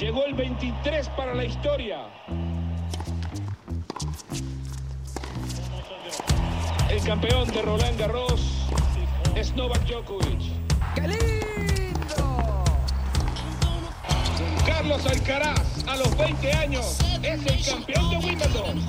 Llegó 0.00 0.24
el 0.24 0.32
23 0.32 1.10
para 1.10 1.34
la 1.34 1.44
historia. 1.44 2.06
El 6.88 7.02
campeón 7.02 7.46
de 7.50 7.60
Roland 7.60 7.98
Garros 7.98 8.66
es 9.36 9.54
Novak 9.54 9.82
Djokovic. 9.84 10.40
¡Qué 10.94 11.02
lindo! 11.02 12.64
Carlos 14.66 15.04
Alcaraz, 15.04 15.86
a 15.86 15.96
los 15.96 16.16
20 16.16 16.52
años, 16.54 16.98
es 17.22 17.44
el 17.44 17.66
campeón 17.66 18.10
de 18.10 18.16
Wimbledon. 18.26 18.86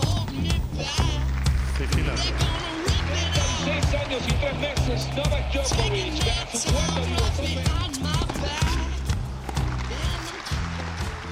Seis 3.65 3.95
años 3.95 4.21
y 4.29 4.33
tres 4.33 4.55
meses, 4.59 5.09
Novak 5.17 5.51
Djokovic 5.51 6.25
gana 6.25 6.51
su 6.53 6.71
cuarto 6.71 8.20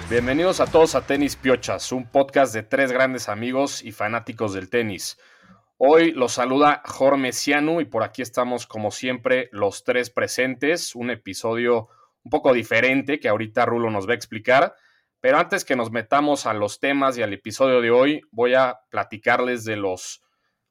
Bienvenidos 0.09 0.59
a 0.59 0.65
todos 0.65 0.95
a 0.95 1.05
Tenis 1.05 1.35
Piochas, 1.35 1.91
un 1.91 2.09
podcast 2.09 2.51
de 2.51 2.63
tres 2.63 2.91
grandes 2.91 3.29
amigos 3.29 3.83
y 3.83 3.91
fanáticos 3.91 4.53
del 4.53 4.67
tenis. 4.67 5.19
Hoy 5.77 6.13
los 6.13 6.31
saluda 6.33 6.81
Jorge 6.83 7.31
Cianu 7.31 7.79
y 7.79 7.85
por 7.85 8.01
aquí 8.01 8.23
estamos 8.23 8.65
como 8.65 8.89
siempre 8.89 9.49
los 9.51 9.83
tres 9.83 10.09
presentes, 10.09 10.95
un 10.95 11.11
episodio 11.11 11.89
un 12.23 12.31
poco 12.31 12.53
diferente 12.53 13.19
que 13.19 13.29
ahorita 13.29 13.67
Rulo 13.67 13.91
nos 13.91 14.07
va 14.07 14.13
a 14.13 14.15
explicar, 14.15 14.73
pero 15.21 15.37
antes 15.37 15.63
que 15.63 15.75
nos 15.75 15.91
metamos 15.91 16.47
a 16.47 16.55
los 16.55 16.79
temas 16.79 17.15
y 17.15 17.21
al 17.21 17.33
episodio 17.33 17.79
de 17.79 17.91
hoy, 17.91 18.21
voy 18.31 18.55
a 18.55 18.79
platicarles 18.89 19.63
de 19.63 19.75
los 19.75 20.23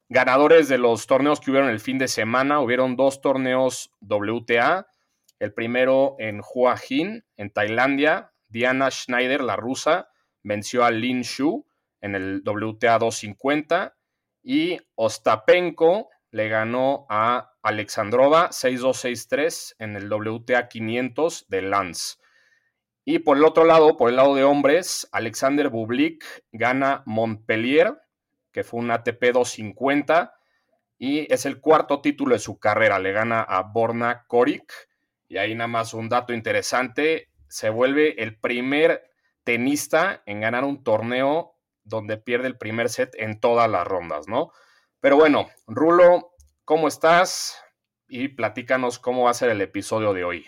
ganadores 0.09 0.67
de 0.67 0.79
los 0.79 1.07
torneos 1.07 1.39
que 1.39 1.51
hubieron 1.51 1.69
el 1.69 1.79
fin 1.79 1.97
de 1.97 2.09
semana. 2.09 2.59
Hubieron 2.59 2.97
dos 2.97 3.21
torneos 3.21 3.93
WTA, 4.01 4.87
el 5.39 5.53
primero 5.53 6.17
en 6.19 6.41
Hua 6.41 6.75
Hin, 6.89 7.23
en 7.37 7.51
Tailandia, 7.51 8.33
Diana 8.49 8.91
Schneider, 8.91 9.41
la 9.41 9.55
rusa, 9.55 10.09
venció 10.43 10.83
a 10.83 10.91
Lin 10.91 11.21
Shu 11.21 11.65
en 12.01 12.15
el 12.15 12.41
WTA 12.45 12.99
250 12.99 13.95
y 14.43 14.79
Ostapenko 14.95 16.09
le 16.31 16.49
ganó 16.49 17.05
a 17.09 17.53
Alexandrova 17.61 18.49
6-2-6-3 18.49 19.75
en 19.79 19.95
el 19.95 20.11
WTA 20.11 20.67
500 20.67 21.47
de 21.49 21.61
Lance. 21.61 22.17
Y 23.05 23.19
por 23.19 23.37
el 23.37 23.45
otro 23.45 23.65
lado, 23.65 23.97
por 23.97 24.09
el 24.09 24.17
lado 24.17 24.35
de 24.35 24.43
hombres, 24.43 25.07
Alexander 25.11 25.69
Bublik 25.69 26.23
gana 26.51 27.01
Montpellier, 27.05 27.99
que 28.51 28.63
fue 28.63 28.79
un 28.79 28.91
ATP 28.91 29.31
250, 29.33 30.33
y 30.99 31.31
es 31.33 31.45
el 31.45 31.59
cuarto 31.59 32.01
título 32.01 32.35
de 32.35 32.39
su 32.39 32.59
carrera. 32.59 32.99
Le 32.99 33.11
gana 33.11 33.41
a 33.41 33.63
Borna 33.63 34.25
Koric. 34.27 34.71
Y 35.27 35.37
ahí 35.37 35.55
nada 35.55 35.67
más 35.67 35.93
un 35.93 36.09
dato 36.09 36.33
interesante, 36.33 37.29
se 37.49 37.69
vuelve 37.69 38.21
el 38.21 38.39
primer 38.39 39.03
tenista 39.43 40.23
en 40.25 40.41
ganar 40.41 40.63
un 40.63 40.83
torneo 40.83 41.55
donde 41.83 42.17
pierde 42.17 42.47
el 42.47 42.57
primer 42.57 42.89
set 42.89 43.15
en 43.17 43.39
todas 43.39 43.69
las 43.69 43.85
rondas, 43.85 44.27
¿no? 44.27 44.51
Pero 45.01 45.17
bueno, 45.17 45.49
Rulo, 45.67 46.31
¿cómo 46.63 46.87
estás? 46.87 47.57
Y 48.07 48.29
platícanos 48.29 48.99
cómo 48.99 49.23
va 49.23 49.31
a 49.31 49.33
ser 49.35 49.49
el 49.49 49.61
episodio 49.61 50.13
de 50.13 50.23
hoy. 50.23 50.45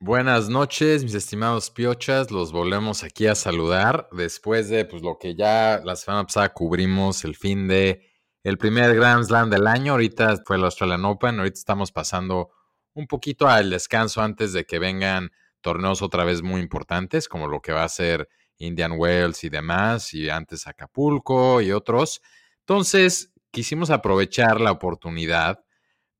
Buenas 0.00 0.50
noches, 0.50 1.02
mis 1.02 1.14
estimados 1.14 1.70
piochas. 1.70 2.30
Los 2.30 2.52
volvemos 2.52 3.02
aquí 3.04 3.26
a 3.26 3.34
saludar 3.34 4.08
después 4.12 4.68
de 4.68 4.84
pues, 4.84 5.02
lo 5.02 5.18
que 5.18 5.34
ya 5.34 5.80
la 5.82 5.96
semana 5.96 6.24
pasada 6.24 6.52
cubrimos, 6.52 7.24
el 7.24 7.36
fin 7.36 7.66
de 7.68 8.10
el 8.42 8.58
primer 8.58 8.94
Grand 8.94 9.24
Slam 9.24 9.48
del 9.48 9.66
año. 9.66 9.92
Ahorita 9.92 10.36
fue 10.44 10.56
el 10.56 10.64
Australian 10.64 11.06
Open. 11.06 11.38
Ahorita 11.38 11.58
estamos 11.58 11.90
pasando 11.90 12.50
un 12.92 13.06
poquito 13.06 13.48
al 13.48 13.70
descanso 13.70 14.20
antes 14.20 14.52
de 14.52 14.66
que 14.66 14.78
vengan 14.78 15.30
torneos 15.64 16.02
otra 16.02 16.24
vez 16.24 16.42
muy 16.42 16.60
importantes, 16.60 17.26
como 17.26 17.48
lo 17.48 17.62
que 17.62 17.72
va 17.72 17.84
a 17.84 17.88
ser 17.88 18.28
Indian 18.58 18.92
Wells 18.96 19.44
y 19.44 19.48
demás, 19.48 20.12
y 20.12 20.28
antes 20.28 20.66
Acapulco 20.66 21.62
y 21.62 21.72
otros. 21.72 22.20
Entonces, 22.60 23.32
quisimos 23.50 23.88
aprovechar 23.88 24.60
la 24.60 24.70
oportunidad 24.70 25.64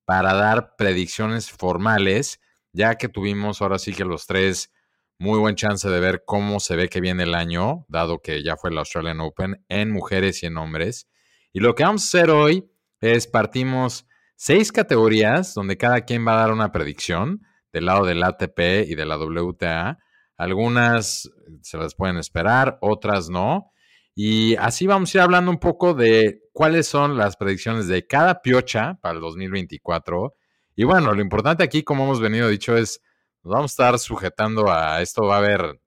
para 0.07 0.33
dar 0.33 0.77
predicciones 0.77 1.51
formales, 1.51 2.41
ya 2.73 2.95
que 2.95 3.09
tuvimos 3.09 3.61
ahora 3.61 3.79
sí 3.79 3.93
que 3.93 4.07
los 4.07 4.27
tres 4.27 4.73
muy 5.19 5.39
buen 5.39 5.57
chance 5.57 5.89
de 5.89 6.01
ver 6.01 6.25
cómo 6.25 6.59
se 6.59 6.75
ve 6.75 6.89
que 6.89 7.03
viene 7.03 7.25
el 7.25 7.35
año, 7.35 7.85
dado 7.89 8.23
que 8.23 8.43
ya 8.43 8.57
fue 8.57 8.71
el 8.71 8.79
Australian 8.79 9.21
Open 9.21 9.63
en 9.69 9.91
mujeres 9.91 10.43
y 10.43 10.47
en 10.47 10.57
hombres. 10.57 11.07
Y 11.53 11.61
lo 11.61 11.75
que 11.75 11.85
vamos 11.85 12.03
a 12.03 12.19
hacer 12.19 12.31
hoy 12.31 12.69
es 13.01 13.27
partimos 13.27 14.07
seis 14.37 14.73
categorías 14.73 15.53
donde 15.53 15.77
cada 15.77 16.01
quien 16.01 16.27
va 16.27 16.33
a 16.33 16.41
dar 16.41 16.53
una 16.53 16.73
predicción 16.73 17.43
del 17.75 17.87
lado 17.87 18.07
del 18.07 18.23
ATP 18.23 18.87
y 18.87 18.95
de 18.95 19.05
la 19.05 19.19
WTA. 19.19 19.99
Algunas 20.37 21.29
se 21.61 21.77
las 21.77 21.97
pueden 21.97 22.19
esperar, 22.19 22.79
otras 22.81 23.29
no. 23.29 23.73
Y 24.15 24.55
así 24.57 24.87
vamos 24.87 25.13
a 25.13 25.19
ir 25.19 25.23
hablando 25.23 25.51
un 25.51 25.59
poco 25.59 25.93
de 25.93 26.41
cuáles 26.53 26.87
son 26.87 27.19
las 27.19 27.37
predicciones 27.37 27.89
de 27.89 28.07
cada 28.07 28.43
piocha 28.43 28.97
para 29.03 29.17
el 29.17 29.21
2024. 29.21 30.37
Y 30.77 30.85
bueno, 30.85 31.13
lo 31.13 31.21
importante 31.21 31.65
aquí, 31.65 31.83
como 31.83 32.05
hemos 32.05 32.21
venido 32.21 32.49
dicho, 32.49 32.77
es 32.77 33.03
nos 33.43 33.53
vamos 33.53 33.73
a 33.73 33.75
estar 33.75 33.99
sujetando 33.99 34.71
a 34.71 35.03
esto, 35.03 35.27
va 35.27 35.35
a 35.35 35.39
haber 35.39 35.81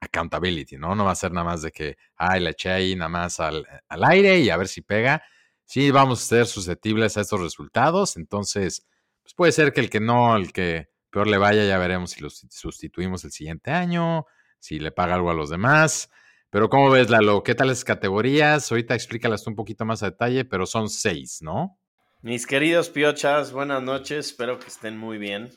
accountability, 0.00 0.76
¿no? 0.76 0.96
No 0.96 1.04
va 1.04 1.12
a 1.12 1.14
ser 1.14 1.30
nada 1.30 1.44
más 1.44 1.62
de 1.62 1.70
que, 1.70 1.96
ay, 2.16 2.40
le 2.40 2.50
eché 2.50 2.70
ahí 2.70 2.96
nada 2.96 3.08
más 3.08 3.38
al, 3.38 3.64
al 3.88 4.04
aire 4.04 4.40
y 4.40 4.50
a 4.50 4.56
ver 4.56 4.66
si 4.66 4.82
pega. 4.82 5.22
Sí, 5.64 5.92
vamos 5.92 6.20
a 6.20 6.26
ser 6.26 6.46
susceptibles 6.46 7.16
a 7.16 7.20
estos 7.20 7.40
resultados. 7.40 8.16
Entonces, 8.16 8.84
pues 9.22 9.34
puede 9.34 9.52
ser 9.52 9.72
que 9.72 9.80
el 9.80 9.88
que 9.88 10.00
no, 10.00 10.36
el 10.36 10.52
que 10.52 10.91
peor 11.12 11.28
le 11.28 11.36
vaya, 11.36 11.64
ya 11.64 11.78
veremos 11.78 12.12
si 12.12 12.22
lo 12.22 12.30
sustituimos 12.30 13.22
el 13.24 13.30
siguiente 13.30 13.70
año, 13.70 14.26
si 14.58 14.78
le 14.78 14.90
paga 14.90 15.14
algo 15.14 15.30
a 15.30 15.34
los 15.34 15.50
demás. 15.50 16.10
Pero 16.50 16.68
¿cómo 16.68 16.90
ves, 16.90 17.10
Lalo? 17.10 17.42
¿Qué 17.42 17.54
tal 17.54 17.68
las 17.68 17.84
categorías? 17.84 18.72
Ahorita 18.72 18.94
explícalas 18.94 19.46
un 19.46 19.54
poquito 19.54 19.84
más 19.84 20.02
a 20.02 20.06
detalle, 20.06 20.44
pero 20.44 20.66
son 20.66 20.88
seis, 20.88 21.40
¿no? 21.42 21.78
Mis 22.22 22.46
queridos 22.46 22.88
piochas, 22.88 23.52
buenas 23.52 23.82
noches, 23.82 24.26
espero 24.26 24.58
que 24.58 24.68
estén 24.68 24.96
muy 24.96 25.18
bien. 25.18 25.50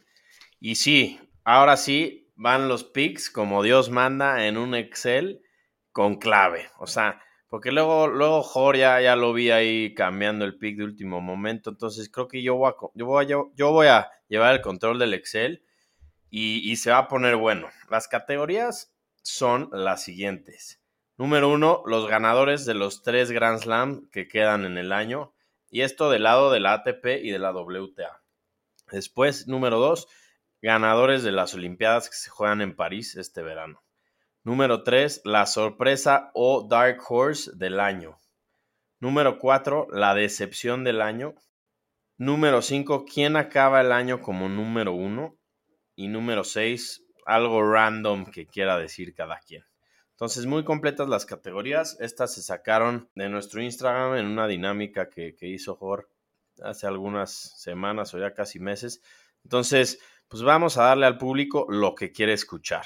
Y 0.60 0.76
sí, 0.76 1.20
ahora 1.44 1.78
sí 1.78 2.32
van 2.36 2.68
los 2.68 2.84
picks 2.84 3.30
como 3.30 3.64
Dios 3.64 3.90
manda 3.90 4.48
en 4.48 4.58
un 4.58 4.76
Excel 4.76 5.42
con 5.92 6.16
clave. 6.16 6.70
O 6.80 6.88
sea, 6.88 7.22
porque 7.48 7.72
luego, 7.72 8.08
luego 8.08 8.74
ya, 8.74 9.16
lo 9.16 9.34
vi 9.34 9.52
ahí 9.52 9.94
cambiando 9.94 10.46
el 10.46 10.58
pick 10.58 10.78
de 10.78 10.84
último 10.84 11.22
momento. 11.22 11.70
Entonces 11.70 12.10
creo 12.10 12.28
que 12.28 12.42
yo 12.42 12.56
voy 12.56 12.72
a, 12.72 12.76
yo 12.94 13.06
voy 13.06 13.26
a, 13.26 13.28
yo 13.56 13.72
voy 13.72 13.88
a 13.88 14.10
llevar 14.28 14.56
el 14.56 14.62
control 14.62 15.00
del 15.00 15.14
Excel 15.14 15.64
y, 16.30 16.70
y 16.70 16.76
se 16.78 16.92
va 16.92 17.00
a 17.00 17.08
poner 17.08 17.36
bueno. 17.36 17.70
Las 17.90 18.08
categorías 18.08 18.94
son 19.22 19.70
las 19.72 20.04
siguientes. 20.04 20.82
Número 21.18 21.50
uno, 21.50 21.82
los 21.86 22.08
ganadores 22.08 22.66
de 22.66 22.74
los 22.74 23.02
tres 23.02 23.32
Grand 23.32 23.60
Slam 23.60 24.10
que 24.10 24.28
quedan 24.28 24.66
en 24.66 24.78
el 24.78 24.92
año. 24.92 25.34
Y 25.70 25.82
esto 25.82 26.10
del 26.10 26.24
lado 26.24 26.52
de 26.52 26.60
la 26.60 26.74
ATP 26.74 27.06
y 27.24 27.32
de 27.32 27.40
la 27.40 27.52
WTA. 27.52 28.22
Después, 28.92 29.48
número 29.48 29.80
dos, 29.80 30.08
ganadores 30.62 31.24
de 31.24 31.32
las 31.32 31.54
Olimpiadas 31.54 32.10
que 32.10 32.16
se 32.16 32.30
juegan 32.30 32.62
en 32.62 32.76
París 32.76 33.16
este 33.16 33.42
verano. 33.42 33.85
Número 34.46 34.84
3, 34.84 35.24
la 35.26 35.48
sorpresa 35.48 36.30
o 36.36 36.68
Dark 36.70 37.00
Horse 37.10 37.50
del 37.56 37.80
año. 37.80 38.20
Número 39.00 39.40
4, 39.40 39.88
la 39.90 40.14
decepción 40.14 40.84
del 40.84 41.02
año. 41.02 41.34
Número 42.20 42.62
5, 42.62 43.06
quién 43.12 43.38
acaba 43.38 43.82
el 43.82 43.92
año 43.92 44.22
como 44.22 44.48
número 44.48 44.94
1. 44.94 45.36
Y 45.96 46.10
número 46.10 46.44
6, 46.44 47.08
algo 47.26 47.68
random 47.68 48.28
que 48.28 48.46
quiera 48.46 48.78
decir 48.78 49.16
cada 49.16 49.40
quien. 49.40 49.66
Entonces, 50.12 50.46
muy 50.46 50.64
completas 50.64 51.10
las 51.10 51.26
categorías. 51.26 51.98
Estas 52.00 52.36
se 52.36 52.44
sacaron 52.44 53.10
de 53.16 53.30
nuestro 53.30 53.64
Instagram 53.64 54.16
en 54.18 54.28
una 54.28 54.46
dinámica 54.46 55.10
que, 55.10 55.34
que 55.34 55.48
hizo 55.48 55.76
Jor 55.76 56.08
hace 56.62 56.86
algunas 56.86 57.32
semanas 57.60 58.14
o 58.14 58.20
ya 58.20 58.36
casi 58.36 58.60
meses. 58.60 59.02
Entonces, 59.44 60.00
pues 60.28 60.44
vamos 60.44 60.78
a 60.78 60.84
darle 60.84 61.08
al 61.08 61.18
público 61.18 61.66
lo 61.68 61.96
que 61.96 62.12
quiere 62.12 62.34
escuchar. 62.34 62.86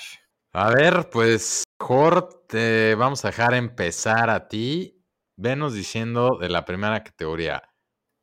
A 0.53 0.73
ver, 0.73 1.09
pues, 1.11 1.63
Jor, 1.79 2.45
te 2.47 2.95
vamos 2.95 3.23
a 3.23 3.29
dejar 3.29 3.53
empezar 3.53 4.29
a 4.31 4.47
ti. 4.47 5.05
Venos 5.37 5.73
diciendo 5.73 6.37
de 6.41 6.49
la 6.49 6.65
primera 6.65 7.03
categoría, 7.03 7.63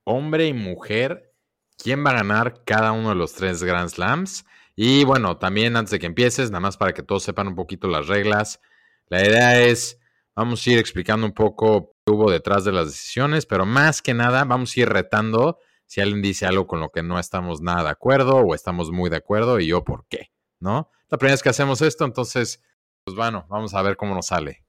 hombre 0.04 0.46
y 0.48 0.52
mujer, 0.52 1.32
quién 1.78 2.04
va 2.04 2.10
a 2.10 2.14
ganar 2.14 2.64
cada 2.64 2.92
uno 2.92 3.10
de 3.10 3.14
los 3.14 3.32
tres 3.34 3.62
Grand 3.62 3.88
Slams. 3.88 4.44
Y 4.74 5.04
bueno, 5.04 5.38
también 5.38 5.76
antes 5.76 5.92
de 5.92 5.98
que 6.00 6.06
empieces, 6.06 6.50
nada 6.50 6.60
más 6.60 6.76
para 6.76 6.92
que 6.92 7.02
todos 7.02 7.22
sepan 7.22 7.48
un 7.48 7.54
poquito 7.54 7.88
las 7.88 8.08
reglas, 8.08 8.60
la 9.08 9.24
idea 9.24 9.60
es, 9.60 9.98
vamos 10.34 10.66
a 10.66 10.70
ir 10.70 10.78
explicando 10.78 11.26
un 11.26 11.32
poco 11.32 11.94
qué 12.04 12.12
hubo 12.12 12.30
detrás 12.30 12.64
de 12.64 12.72
las 12.72 12.86
decisiones, 12.86 13.46
pero 13.46 13.66
más 13.66 14.02
que 14.02 14.14
nada 14.14 14.44
vamos 14.44 14.76
a 14.76 14.80
ir 14.80 14.88
retando 14.88 15.58
si 15.86 16.00
alguien 16.00 16.22
dice 16.22 16.46
algo 16.46 16.66
con 16.66 16.80
lo 16.80 16.90
que 16.90 17.02
no 17.02 17.18
estamos 17.18 17.60
nada 17.62 17.84
de 17.84 17.90
acuerdo 17.90 18.36
o 18.38 18.54
estamos 18.54 18.90
muy 18.90 19.10
de 19.10 19.16
acuerdo 19.16 19.60
y 19.60 19.68
yo 19.68 19.84
por 19.84 20.06
qué, 20.08 20.30
¿no? 20.60 20.90
la 21.08 21.18
primera 21.18 21.34
vez 21.34 21.42
que 21.42 21.50
hacemos 21.50 21.82
esto, 21.82 22.04
entonces, 22.04 22.62
pues 23.04 23.16
bueno, 23.16 23.46
vamos 23.48 23.74
a 23.74 23.82
ver 23.82 23.96
cómo 23.96 24.14
nos 24.14 24.26
sale. 24.26 24.64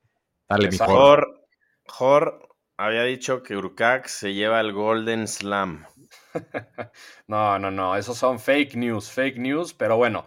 Dale, 0.48 0.70
mi 0.70 0.78
Jor. 0.78 1.48
Jor 1.88 2.48
había 2.78 3.04
dicho 3.04 3.42
que 3.42 3.58
Urcac 3.58 4.08
se 4.08 4.34
lleva 4.34 4.60
el 4.60 4.74
Golden 4.74 5.28
Slam. 5.28 5.86
no, 7.28 7.58
no, 7.58 7.72
no, 7.72 7.96
esos 7.96 8.18
son 8.18 8.40
fake 8.40 8.76
news, 8.76 9.10
fake 9.10 9.38
news, 9.38 9.74
pero 9.74 9.98
bueno, 9.98 10.26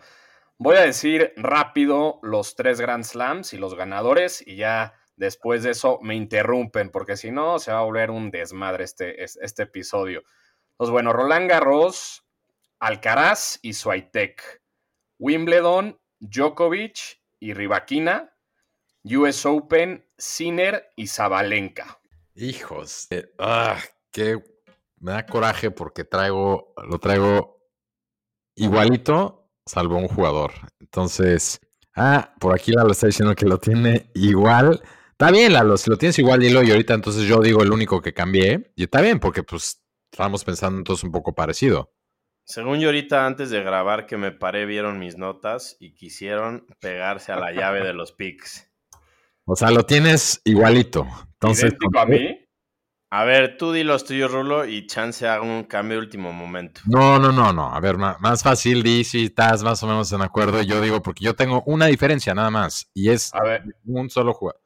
Voy 0.62 0.76
a 0.76 0.82
decir 0.82 1.32
rápido 1.38 2.18
los 2.22 2.54
tres 2.54 2.82
Grand 2.82 3.02
Slams 3.02 3.54
y 3.54 3.56
los 3.56 3.74
ganadores 3.74 4.46
y 4.46 4.56
ya 4.56 4.92
después 5.16 5.62
de 5.62 5.70
eso 5.70 5.98
me 6.02 6.14
interrumpen 6.14 6.90
porque 6.90 7.16
si 7.16 7.30
no 7.30 7.58
se 7.58 7.72
va 7.72 7.78
a 7.78 7.84
volver 7.84 8.10
un 8.10 8.30
desmadre 8.30 8.84
este, 8.84 9.24
este 9.24 9.62
episodio. 9.62 10.22
Pues 10.76 10.90
bueno, 10.90 11.14
Roland 11.14 11.48
Garros, 11.48 12.26
Alcaraz 12.78 13.58
y 13.62 13.72
Swiatek, 13.72 14.59
Wimbledon, 15.20 16.00
Djokovic 16.18 17.20
y 17.38 17.52
Rivaquina, 17.52 18.32
US 19.04 19.44
Open, 19.44 20.04
Sinner 20.16 20.92
y 20.96 21.06
Zabalenka. 21.06 22.00
Hijos, 22.34 23.06
eh, 23.10 23.30
ah, 23.38 23.78
que 24.10 24.42
me 24.98 25.12
da 25.12 25.26
coraje 25.26 25.70
porque 25.70 26.04
traigo, 26.04 26.72
lo 26.88 26.98
traigo 26.98 27.60
igualito, 28.54 29.50
salvo 29.66 29.98
un 29.98 30.08
jugador. 30.08 30.52
Entonces, 30.80 31.60
ah, 31.94 32.34
por 32.40 32.54
aquí 32.54 32.72
Lalo 32.72 32.92
está 32.92 33.06
diciendo 33.06 33.34
que 33.34 33.46
lo 33.46 33.58
tiene 33.58 34.10
igual. 34.14 34.82
Está 35.10 35.30
bien, 35.30 35.52
Lalo, 35.52 35.76
si 35.76 35.90
lo 35.90 35.98
tienes 35.98 36.18
igual, 36.18 36.40
dilo 36.40 36.62
y 36.62 36.70
ahorita 36.70 36.94
entonces 36.94 37.24
yo 37.24 37.42
digo 37.42 37.62
el 37.62 37.72
único 37.72 38.00
que 38.00 38.14
cambié. 38.14 38.72
Y 38.74 38.84
está 38.84 39.02
bien, 39.02 39.20
porque 39.20 39.42
pues 39.42 39.82
estamos 40.10 40.44
pensando 40.44 40.78
entonces 40.78 41.04
un 41.04 41.12
poco 41.12 41.34
parecido. 41.34 41.92
Según 42.50 42.80
yo 42.80 42.88
ahorita 42.88 43.26
antes 43.26 43.50
de 43.50 43.62
grabar 43.62 44.06
que 44.06 44.16
me 44.16 44.32
paré, 44.32 44.66
vieron 44.66 44.98
mis 44.98 45.16
notas 45.16 45.76
y 45.78 45.94
quisieron 45.94 46.66
pegarse 46.80 47.30
a 47.30 47.36
la 47.36 47.52
llave 47.52 47.84
de 47.84 47.92
los 47.92 48.10
picks. 48.10 48.68
O 49.44 49.54
sea, 49.54 49.70
lo 49.70 49.84
tienes 49.84 50.42
igualito. 50.44 51.06
Entonces, 51.34 51.66
¿Idéntico 51.66 52.00
a 52.00 52.06
mí? 52.06 52.44
A 53.12 53.24
ver, 53.24 53.56
tú 53.56 53.70
di 53.70 53.84
los 53.84 54.04
tuyos, 54.04 54.32
Rulo, 54.32 54.64
y 54.64 54.88
chance 54.88 55.28
haga 55.28 55.42
un 55.42 55.62
cambio 55.62 55.98
de 55.98 56.02
último 56.06 56.32
momento. 56.32 56.80
No, 56.86 57.20
no, 57.20 57.30
no, 57.30 57.52
no. 57.52 57.72
A 57.72 57.78
ver, 57.78 57.96
más 57.96 58.42
fácil, 58.42 58.82
di 58.82 59.04
si 59.04 59.26
estás 59.26 59.62
más 59.62 59.80
o 59.84 59.86
menos 59.86 60.10
en 60.10 60.22
acuerdo. 60.22 60.60
Yo 60.62 60.80
digo, 60.80 61.02
porque 61.02 61.24
yo 61.24 61.36
tengo 61.36 61.62
una 61.66 61.86
diferencia 61.86 62.34
nada 62.34 62.50
más. 62.50 62.90
Y 62.94 63.10
es 63.10 63.32
A 63.32 63.44
ver, 63.44 63.62
un 63.84 64.10
solo 64.10 64.34
jugador. 64.34 64.60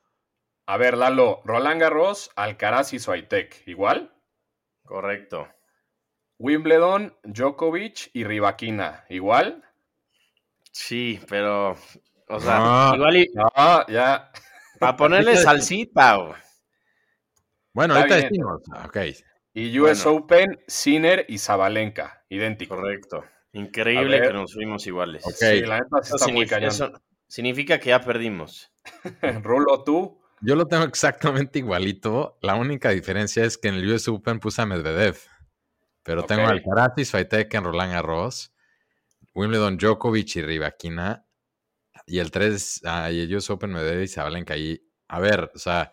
a 0.67 0.79
ver, 0.79 0.97
Lalo, 0.97 1.43
Roland 1.45 1.83
Garros, 1.83 2.31
Alcaraz 2.35 2.95
y 2.95 2.99
Swiatek, 2.99 3.63
¿igual? 3.67 4.15
Correcto. 4.87 5.49
Wimbledon, 6.39 7.17
Djokovic 7.25 8.11
y 8.13 8.25
Rivaquina, 8.25 9.05
¿igual? 9.09 9.63
Sí, 10.73 11.21
pero. 11.29 11.77
O 12.29 12.41
sea, 12.41 12.59
No. 12.59 12.95
igual 12.97 13.17
y. 13.17 13.31
Ah, 13.55 13.85
ya. 13.89 14.31
Para 14.81 14.97
ponerle 14.97 15.37
salsita. 15.37 16.19
Bueno, 17.73 17.95
Está 17.97 18.15
ahorita 18.15 18.17
bien. 18.17 18.29
decimos. 18.31 18.63
Ok. 18.87 18.97
Y 19.55 19.79
US 19.81 20.05
Bueno. 20.05 20.19
Open, 20.19 20.61
Sinner 20.67 21.25
y 21.29 21.39
Zabalenka, 21.39 22.25
idéntico. 22.29 22.77
Correcto. 22.77 23.25
Increíble 23.53 24.21
que 24.21 24.33
nos 24.33 24.53
fuimos 24.53 24.85
iguales. 24.87 25.25
Ok. 25.25 25.33
Sí, 25.35 25.61
la 25.61 25.79
neta 25.79 26.03
sí 26.03 26.07
Eso, 26.09 26.17
está 26.17 26.27
muy 26.33 26.47
significa, 26.47 26.57
cañón. 26.57 26.69
eso 26.71 26.93
significa 27.29 27.79
que 27.79 27.91
ya 27.91 28.01
perdimos. 28.01 28.73
Rulo, 29.45 29.85
tú. 29.85 30.21
Yo 30.41 30.57
lo 30.57 30.67
tengo 30.67 30.85
exactamente 30.85 31.61
igualito. 31.61 32.37
La 32.43 32.57
única 32.57 32.91
diferencia 32.91 33.45
es 33.45 33.57
que 33.57 33.69
en 33.69 33.75
el 33.77 33.93
US 33.93 34.09
Open 34.09 34.41
puse 34.41 34.61
a 34.63 34.67
Medvedev. 34.67 35.17
Pero 36.05 36.21
Ok. 36.23 36.29
tengo 36.29 36.47
Alcaraz 36.49 36.93
en 36.97 37.65
Roland 37.65 37.93
Garros. 37.93 38.55
Wimbledon, 39.35 39.77
Djokovic 39.79 40.37
y 40.37 40.43
Rivaquina. 40.43 41.27
Y 42.07 42.19
el 42.19 42.31
3, 42.31 42.83
ah, 42.85 43.11
y 43.11 43.21
el 43.23 43.35
US 43.35 43.51
Open 43.51 43.73
Medvedev 43.73 44.03
y 44.03 44.09
Zabalenka. 44.09 44.57
Y 44.57 44.81
a 45.09 45.19
ver, 45.21 45.51
o 45.55 45.59
sea, 45.59 45.93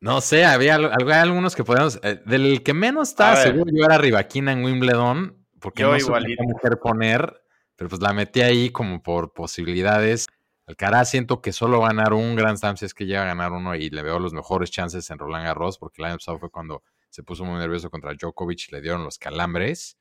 no 0.00 0.20
sé, 0.20 0.44
había, 0.44 0.76
había 0.76 1.22
algunos 1.22 1.56
que 1.56 1.64
podíamos. 1.64 1.98
eh, 2.02 2.20
del 2.24 2.62
que 2.62 2.72
menos 2.74 3.08
estaba 3.10 3.36
seguro 3.36 3.70
yo 3.74 3.84
era 3.84 3.98
Rivaquina 3.98 4.52
en 4.52 4.64
Wimbledon. 4.64 5.44
Porque 5.60 5.82
Yo 5.82 5.90
no 5.90 5.96
igualito. 5.98 6.42
qué 6.42 6.46
mujer 6.52 6.78
poner. 6.78 7.42
Pero 7.76 7.88
pues 7.90 8.00
la 8.00 8.12
metí 8.12 8.40
ahí 8.42 8.70
como 8.70 9.02
por 9.02 9.32
posibilidades. 9.32 10.26
Alcaraz 10.66 11.10
siento 11.10 11.42
que 11.42 11.52
solo 11.52 11.80
va 11.80 11.88
a 11.88 11.92
ganar 11.92 12.12
un 12.14 12.36
Grand 12.36 12.56
Slam 12.56 12.76
si 12.76 12.84
es 12.84 12.94
que 12.94 13.04
llega 13.06 13.22
a 13.22 13.26
ganar 13.26 13.52
uno 13.52 13.74
y 13.74 13.90
le 13.90 14.02
veo 14.02 14.18
los 14.18 14.32
mejores 14.32 14.70
chances 14.70 15.10
en 15.10 15.18
Roland 15.18 15.44
Garros 15.44 15.78
porque 15.78 16.00
el 16.00 16.06
año 16.06 16.16
pasado 16.16 16.38
fue 16.38 16.50
cuando 16.50 16.82
se 17.14 17.22
puso 17.22 17.44
muy 17.44 17.60
nervioso 17.60 17.90
contra 17.90 18.12
Djokovic 18.12 18.72
le 18.72 18.80
dieron 18.80 19.04
los 19.04 19.18
calambres. 19.18 19.96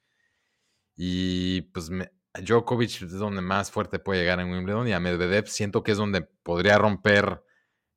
Y 0.95 1.61
pues 1.61 1.91
me- 1.91 2.11
Djokovic 2.33 3.03
es 3.03 3.11
donde 3.11 3.41
más 3.41 3.69
fuerte 3.69 3.99
puede 3.99 4.21
llegar 4.21 4.39
en 4.39 4.49
Wimbledon 4.51 4.87
y 4.87 4.93
a 4.93 4.99
Medvedev 4.99 5.45
siento 5.47 5.83
que 5.83 5.91
es 5.91 5.97
donde 5.99 6.23
podría 6.23 6.79
romper 6.79 7.43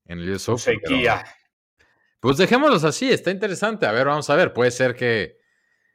en 0.04 0.18
el 0.18 0.30
US 0.32 0.50
Open, 0.50 0.78
pero- 0.82 0.96
sequía. 0.96 1.24
Pues 2.20 2.36
dejémoslos 2.36 2.84
así, 2.84 3.10
está 3.10 3.30
interesante. 3.30 3.86
A 3.86 3.92
ver, 3.92 4.06
vamos 4.06 4.28
a 4.28 4.34
ver, 4.36 4.52
puede 4.52 4.70
ser 4.70 4.94
que... 4.94 5.38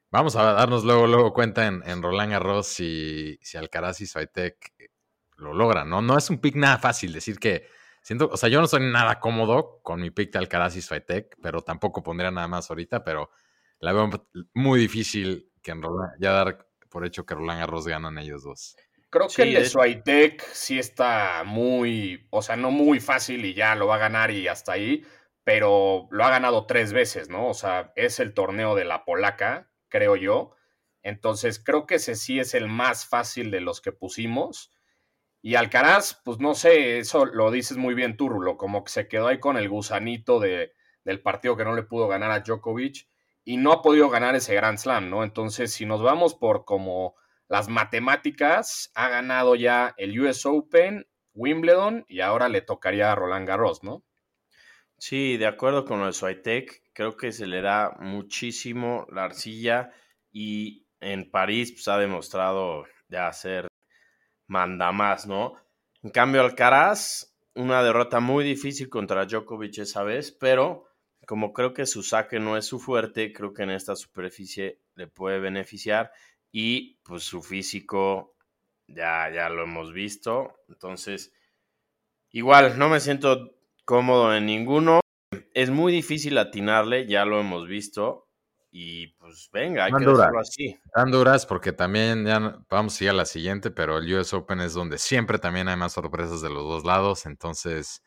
Vamos 0.09 0.35
a 0.35 0.41
darnos 0.53 0.83
luego, 0.83 1.05
luego 1.05 1.31
cuenta 1.31 1.67
en, 1.67 1.83
en 1.85 2.01
Roland 2.01 2.31
Garros 2.31 2.65
si, 2.67 3.37
si 3.43 3.57
Alcaraz 3.57 4.01
y 4.01 4.07
Swiatek 4.07 4.73
lo 5.37 5.53
logran, 5.53 5.87
¿no? 5.89 6.01
No 6.01 6.17
es 6.17 6.27
un 6.31 6.39
pick 6.39 6.55
nada 6.55 6.79
fácil 6.79 7.13
decir 7.13 7.37
que... 7.37 7.67
Siento, 8.01 8.29
o 8.31 8.37
sea, 8.37 8.49
yo 8.49 8.59
no 8.61 8.67
soy 8.67 8.81
nada 8.91 9.19
cómodo 9.19 9.79
con 9.83 10.01
mi 10.01 10.09
pick 10.11 10.31
de 10.31 10.39
Alcaraz 10.39 10.75
y 10.75 10.81
Swiatek, 10.81 11.37
pero 11.41 11.61
tampoco 11.61 12.01
pondría 12.01 12.31
nada 12.31 12.47
más 12.47 12.69
ahorita, 12.69 13.03
pero 13.03 13.29
la 13.79 13.93
veo 13.93 14.09
muy 14.53 14.79
difícil 14.79 15.51
que 15.61 15.71
en 15.71 15.81
Roland, 15.81 16.13
ya 16.19 16.31
dar 16.31 16.67
por 16.89 17.05
hecho 17.05 17.25
que 17.25 17.35
Roland 17.35 17.59
Garros 17.59 17.87
ganan 17.87 18.17
ellos 18.17 18.43
dos. 18.43 18.75
Creo 19.09 19.29
Sí, 19.29 19.35
que 19.37 19.43
el 19.43 19.53
de 19.53 19.59
de- 19.61 19.69
Swiatek 19.69 20.41
sí 20.53 20.79
está 20.79 21.43
muy, 21.45 22.27
o 22.31 22.41
sea, 22.41 22.55
no 22.55 22.71
muy 22.71 22.99
fácil 22.99 23.45
y 23.45 23.53
ya 23.53 23.75
lo 23.75 23.87
va 23.87 23.95
a 23.95 23.99
ganar 23.99 24.31
y 24.31 24.47
hasta 24.47 24.73
ahí, 24.73 25.03
pero 25.43 26.07
lo 26.11 26.23
ha 26.23 26.29
ganado 26.29 26.65
tres 26.65 26.93
veces, 26.93 27.29
¿no? 27.29 27.47
O 27.49 27.53
sea, 27.53 27.91
es 27.95 28.19
el 28.19 28.33
torneo 28.33 28.73
de 28.75 28.85
la 28.85 29.03
polaca, 29.05 29.71
creo 29.89 30.15
yo. 30.15 30.51
Entonces, 31.03 31.59
creo 31.63 31.85
que 31.85 31.95
ese 31.95 32.15
sí 32.15 32.39
es 32.39 32.53
el 32.53 32.67
más 32.67 33.05
fácil 33.05 33.51
de 33.51 33.61
los 33.61 33.81
que 33.81 33.91
pusimos. 33.91 34.71
Y 35.41 35.55
Alcaraz, 35.55 36.21
pues 36.23 36.39
no 36.39 36.53
sé, 36.53 36.99
eso 36.99 37.25
lo 37.25 37.49
dices 37.49 37.77
muy 37.77 37.95
bien 37.95 38.15
tú, 38.15 38.29
Rulo, 38.29 38.57
como 38.57 38.83
que 38.83 38.91
se 38.91 39.07
quedó 39.07 39.27
ahí 39.27 39.39
con 39.39 39.57
el 39.57 39.69
gusanito 39.69 40.39
de, 40.39 40.73
del 41.03 41.21
partido 41.21 41.57
que 41.57 41.63
no 41.63 41.75
le 41.75 41.83
pudo 41.83 42.07
ganar 42.07 42.31
a 42.31 42.41
Djokovic 42.41 43.07
y 43.43 43.57
no 43.57 43.71
ha 43.71 43.81
podido 43.81 44.09
ganar 44.09 44.35
ese 44.35 44.53
Grand 44.53 44.77
Slam, 44.77 45.09
¿no? 45.09 45.23
Entonces, 45.23 45.73
si 45.73 45.85
nos 45.85 46.01
vamos 46.03 46.35
por 46.35 46.63
como 46.63 47.15
las 47.47 47.69
matemáticas, 47.69 48.91
ha 48.93 49.09
ganado 49.09 49.55
ya 49.55 49.95
el 49.97 50.19
US 50.19 50.45
Open, 50.45 51.07
Wimbledon 51.33 52.05
y 52.07 52.19
ahora 52.19 52.47
le 52.49 52.61
tocaría 52.61 53.11
a 53.11 53.15
Roland 53.15 53.47
Garros, 53.47 53.83
¿no? 53.83 54.03
Sí, 54.97 55.37
de 55.37 55.47
acuerdo 55.47 55.85
con 55.85 55.99
lo 55.99 56.05
de 56.05 56.13
Swiatek, 56.13 56.83
creo 56.93 57.17
que 57.17 57.31
se 57.31 57.47
le 57.47 57.61
da 57.61 57.97
muchísimo 57.99 59.07
la 59.11 59.23
arcilla 59.23 59.91
y 60.31 60.85
en 60.99 61.31
París 61.31 61.71
pues, 61.71 61.87
ha 61.87 61.97
demostrado 61.97 62.85
ya 63.09 63.33
ser 63.33 63.70
manda 64.51 64.91
más, 64.91 65.27
¿no? 65.27 65.55
En 66.03 66.09
cambio, 66.09 66.41
Alcaraz, 66.41 67.33
una 67.55 67.81
derrota 67.81 68.19
muy 68.19 68.43
difícil 68.43 68.89
contra 68.89 69.25
Djokovic 69.25 69.77
esa 69.77 70.03
vez, 70.03 70.33
pero 70.33 70.87
como 71.25 71.53
creo 71.53 71.73
que 71.73 71.85
su 71.85 72.03
saque 72.03 72.37
no 72.37 72.57
es 72.57 72.65
su 72.65 72.77
fuerte, 72.77 73.31
creo 73.31 73.53
que 73.53 73.63
en 73.63 73.69
esta 73.69 73.95
superficie 73.95 74.79
le 74.95 75.07
puede 75.07 75.39
beneficiar 75.39 76.11
y 76.51 76.97
pues 77.03 77.23
su 77.23 77.41
físico 77.41 78.35
ya, 78.87 79.31
ya 79.33 79.47
lo 79.47 79.63
hemos 79.63 79.93
visto, 79.93 80.59
entonces 80.67 81.33
igual 82.31 82.77
no 82.77 82.89
me 82.89 82.99
siento 82.99 83.55
cómodo 83.85 84.35
en 84.35 84.47
ninguno. 84.47 84.99
Es 85.53 85.69
muy 85.69 85.93
difícil 85.93 86.37
atinarle, 86.37 87.07
ya 87.07 87.23
lo 87.23 87.39
hemos 87.39 87.69
visto. 87.69 88.27
Y 88.73 89.07
pues 89.17 89.49
venga, 89.51 89.83
hay 89.85 89.91
que 89.91 90.03
duras. 90.05 90.17
dejarlo 90.19 90.39
así. 90.39 90.79
Están 90.85 91.11
duras 91.11 91.45
porque 91.45 91.73
también 91.73 92.25
ya 92.25 92.57
vamos 92.69 92.99
a 92.99 93.03
ir 93.03 93.09
a 93.09 93.13
la 93.13 93.25
siguiente, 93.25 93.69
pero 93.69 93.97
el 93.97 94.13
US 94.13 94.33
Open 94.33 94.61
es 94.61 94.73
donde 94.73 94.97
siempre 94.97 95.39
también 95.39 95.67
hay 95.67 95.75
más 95.75 95.91
sorpresas 95.93 96.41
de 96.41 96.49
los 96.49 96.63
dos 96.63 96.85
lados. 96.85 97.25
Entonces, 97.25 98.01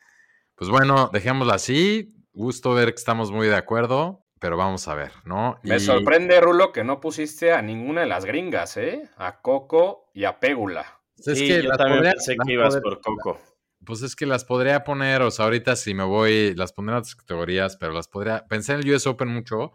pues 0.55 0.69
bueno, 0.71 1.09
dejémoslo 1.13 1.53
así. 1.53 2.15
Gusto 2.33 2.73
ver 2.73 2.89
que 2.89 2.95
estamos 2.99 3.31
muy 3.31 3.47
de 3.47 3.55
acuerdo, 3.55 4.25
pero 4.39 4.57
vamos 4.57 4.87
a 4.87 4.95
ver, 4.95 5.11
¿no? 5.23 5.57
Me 5.63 5.77
Y- 5.77 5.79
sorprende, 5.79 6.41
Rulo, 6.41 6.71
que 6.71 6.83
no 6.83 6.99
pusiste 6.99 7.53
a 7.53 7.61
ninguna 7.61 8.01
de 8.01 8.07
las 8.07 8.25
gringas, 8.25 8.75
¿eh? 8.77 9.09
A 9.17 9.41
Coco 9.41 10.09
y 10.13 10.23
a 10.25 10.39
Pégula. 10.39 10.99
pues 11.15 11.27
es 11.29 11.39
sí, 11.39 11.47
que 11.47 11.61
yo 11.63 11.69
las 11.69 11.77
también 11.77 11.99
podría- 11.99 12.11
pensé 12.13 12.35
que 12.45 12.53
ibas 12.53 12.69
poder- 12.75 12.81
por 12.83 13.01
Coco. 13.01 13.39
Pues 13.85 14.01
es 14.01 14.15
que 14.15 14.25
las 14.25 14.43
podría 14.43 14.83
poner, 14.83 15.21
o 15.21 15.29
sea, 15.31 15.45
ahorita 15.45 15.75
si 15.75 15.93
me 15.93 16.03
voy, 16.03 16.53
las 16.55 16.73
pondré 16.73 16.93
en 16.95 16.99
otras 16.99 17.15
categorías, 17.15 17.77
pero 17.77 17.93
las 17.93 18.07
podría. 18.07 18.43
Pensé 18.47 18.73
en 18.73 18.79
el 18.79 18.89
US 18.93 19.07
Open 19.07 19.27
mucho. 19.29 19.73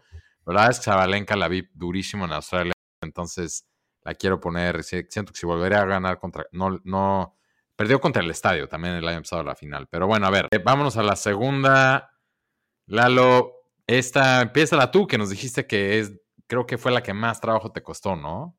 La 0.51 0.61
verdad 0.61 0.71
es 0.71 0.79
que 0.79 0.85
Zabalenka 0.85 1.35
la 1.35 1.47
vi 1.47 1.67
durísimo 1.73 2.25
en 2.25 2.33
Australia, 2.33 2.73
entonces 3.01 3.65
la 4.03 4.13
quiero 4.15 4.39
poner. 4.39 4.83
Siento 4.83 5.31
que 5.31 5.39
si 5.39 5.45
volvería 5.45 5.81
a 5.81 5.85
ganar 5.85 6.19
contra. 6.19 6.45
No, 6.51 6.79
no. 6.83 7.37
Perdió 7.75 7.99
contra 7.99 8.21
el 8.21 8.29
estadio 8.29 8.67
también 8.67 8.95
el 8.95 9.07
año 9.07 9.21
pasado 9.21 9.43
la 9.43 9.55
final. 9.55 9.87
Pero 9.89 10.07
bueno, 10.07 10.27
a 10.27 10.29
ver, 10.29 10.47
eh, 10.51 10.59
vámonos 10.59 10.97
a 10.97 11.03
la 11.03 11.15
segunda. 11.15 12.11
Lalo, 12.85 13.53
esta, 13.87 14.41
empieza 14.41 14.91
tú, 14.91 15.07
que 15.07 15.17
nos 15.17 15.29
dijiste 15.29 15.65
que 15.65 15.99
es, 15.99 16.13
creo 16.47 16.65
que 16.65 16.77
fue 16.77 16.91
la 16.91 17.01
que 17.01 17.13
más 17.13 17.39
trabajo 17.39 17.71
te 17.71 17.81
costó, 17.81 18.15
¿no? 18.15 18.57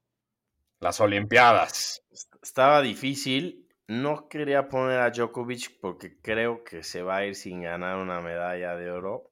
Las 0.81 1.01
Olimpiadas. 1.01 2.03
Estaba 2.43 2.81
difícil. 2.81 3.69
No 3.87 4.29
quería 4.29 4.69
poner 4.69 5.01
a 5.01 5.11
Djokovic 5.11 5.79
porque 5.81 6.19
creo 6.21 6.65
que 6.65 6.83
se 6.83 7.03
va 7.03 7.19
a 7.19 7.27
ir 7.27 7.35
sin 7.35 7.63
ganar 7.63 7.99
una 7.99 8.21
medalla 8.21 8.75
de 8.77 8.91
oro. 8.91 9.32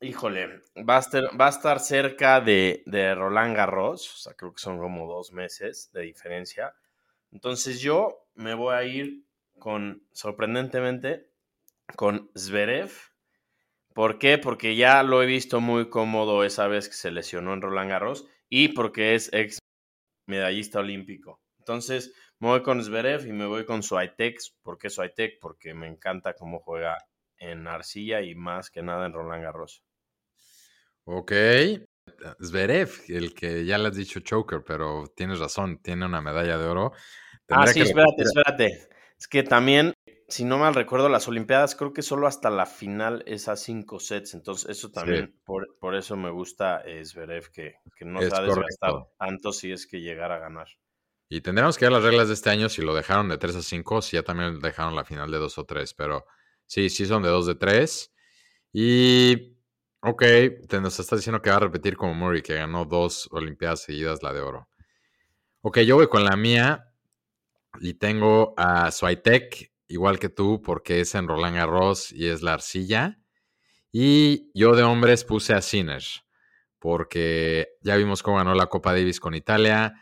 Híjole, 0.00 0.60
va 0.88 0.96
a 0.96 1.00
estar, 1.00 1.24
va 1.40 1.46
a 1.46 1.50
estar 1.50 1.80
cerca 1.80 2.40
de, 2.40 2.82
de 2.86 3.14
Roland 3.14 3.56
Garros. 3.56 4.14
O 4.14 4.18
sea, 4.18 4.34
creo 4.34 4.52
que 4.52 4.60
son 4.60 4.78
como 4.78 5.06
dos 5.06 5.32
meses 5.32 5.90
de 5.92 6.02
diferencia. 6.02 6.74
Entonces 7.32 7.80
yo 7.80 8.28
me 8.34 8.54
voy 8.54 8.74
a 8.74 8.84
ir 8.84 9.24
con, 9.58 10.06
sorprendentemente, 10.12 11.30
con 11.96 12.30
Zverev. 12.36 12.90
¿Por 13.94 14.18
qué? 14.18 14.36
Porque 14.38 14.76
ya 14.76 15.02
lo 15.02 15.22
he 15.22 15.26
visto 15.26 15.60
muy 15.60 15.88
cómodo 15.88 16.44
esa 16.44 16.68
vez 16.68 16.88
que 16.88 16.94
se 16.94 17.10
lesionó 17.10 17.54
en 17.54 17.62
Roland 17.62 17.90
Garros 17.90 18.26
y 18.50 18.68
porque 18.68 19.14
es 19.14 19.32
ex 19.32 19.58
medallista 20.26 20.80
olímpico. 20.80 21.40
Entonces, 21.58 22.14
me 22.38 22.48
voy 22.48 22.62
con 22.62 22.84
Zverev 22.84 23.26
y 23.26 23.32
me 23.32 23.46
voy 23.46 23.64
con 23.64 23.82
Swiatek. 23.82 24.38
¿Por 24.62 24.78
qué 24.78 24.90
Swiatek? 24.90 25.38
Porque 25.40 25.72
me 25.72 25.88
encanta 25.88 26.34
cómo 26.34 26.60
juega 26.60 26.98
en 27.38 27.66
arcilla 27.66 28.20
y 28.20 28.34
más 28.34 28.70
que 28.70 28.82
nada 28.82 29.06
en 29.06 29.14
Roland 29.14 29.42
Garros. 29.42 29.85
Ok. 31.06 31.32
Zverev, 32.42 32.90
el 33.08 33.34
que 33.34 33.64
ya 33.64 33.78
le 33.78 33.88
has 33.88 33.96
dicho 33.96 34.20
choker, 34.20 34.62
pero 34.64 35.04
tienes 35.14 35.38
razón, 35.38 35.78
tiene 35.78 36.04
una 36.04 36.20
medalla 36.20 36.58
de 36.58 36.66
oro. 36.66 36.92
Ah, 37.48 37.66
sí, 37.66 37.80
que 37.80 37.86
espérate, 37.86 38.22
espérate. 38.22 38.88
Es 39.18 39.28
que 39.28 39.42
también, 39.42 39.94
si 40.28 40.44
no 40.44 40.58
mal 40.58 40.74
recuerdo, 40.74 41.08
las 41.08 41.28
Olimpiadas 41.28 41.74
creo 41.74 41.92
que 41.92 42.02
solo 42.02 42.26
hasta 42.26 42.50
la 42.50 42.66
final 42.66 43.22
es 43.26 43.48
a 43.48 43.56
cinco 43.56 44.00
sets. 44.00 44.34
Entonces, 44.34 44.68
eso 44.70 44.90
también, 44.90 45.38
por, 45.44 45.76
por 45.78 45.94
eso 45.94 46.16
me 46.16 46.30
gusta 46.30 46.80
eh, 46.80 47.04
Zverev, 47.04 47.50
que, 47.50 47.76
que 47.96 48.04
no 48.04 48.20
Es 48.20 48.30
se 48.30 48.36
ha 48.36 48.42
desgastado 48.42 48.92
correcto. 48.94 49.14
tanto 49.18 49.52
si 49.52 49.72
es 49.72 49.86
que 49.86 50.00
llegara 50.00 50.36
a 50.36 50.40
ganar. 50.40 50.68
Y 51.28 51.40
tendríamos 51.40 51.78
que 51.78 51.84
ver 51.84 51.92
las 51.92 52.04
reglas 52.04 52.28
de 52.28 52.34
este 52.34 52.50
año 52.50 52.68
si 52.68 52.82
lo 52.82 52.94
dejaron 52.94 53.28
de 53.28 53.38
3 53.38 53.56
a 53.56 53.62
5, 53.62 54.02
si 54.02 54.16
ya 54.16 54.22
también 54.22 54.60
dejaron 54.60 54.94
la 54.94 55.04
final 55.04 55.30
de 55.30 55.38
2 55.38 55.58
o 55.58 55.64
3, 55.64 55.94
pero 55.94 56.24
sí, 56.66 56.88
sí 56.88 57.06
son 57.06 57.22
de 57.22 57.28
2 57.30 57.46
de 57.46 57.54
3. 57.56 58.12
Y, 58.72 59.55
ok, 60.06 60.22
te 60.68 60.80
nos 60.80 61.00
estás 61.00 61.18
diciendo 61.18 61.42
que 61.42 61.50
va 61.50 61.56
a 61.56 61.60
repetir 61.60 61.96
como 61.96 62.14
Murray, 62.14 62.40
que 62.40 62.54
ganó 62.54 62.84
dos 62.84 63.28
Olimpiadas 63.32 63.82
seguidas 63.82 64.22
la 64.22 64.32
de 64.32 64.40
oro. 64.40 64.68
Ok, 65.62 65.80
yo 65.80 65.96
voy 65.96 66.06
con 66.06 66.24
la 66.24 66.36
mía 66.36 66.92
y 67.80 67.94
tengo 67.94 68.54
a 68.56 68.92
Swiatek, 68.92 69.72
igual 69.88 70.20
que 70.20 70.28
tú, 70.28 70.62
porque 70.62 71.00
es 71.00 71.16
en 71.16 71.26
Roland 71.26 71.56
Garros 71.56 72.12
y 72.12 72.28
es 72.28 72.42
la 72.42 72.54
arcilla. 72.54 73.18
Y 73.90 74.50
yo 74.54 74.76
de 74.76 74.84
hombres 74.84 75.24
puse 75.24 75.54
a 75.54 75.60
Sinner, 75.60 76.02
porque 76.78 77.70
ya 77.82 77.96
vimos 77.96 78.22
cómo 78.22 78.36
ganó 78.36 78.54
la 78.54 78.66
Copa 78.66 78.92
Davis 78.92 79.18
con 79.18 79.34
Italia. 79.34 79.94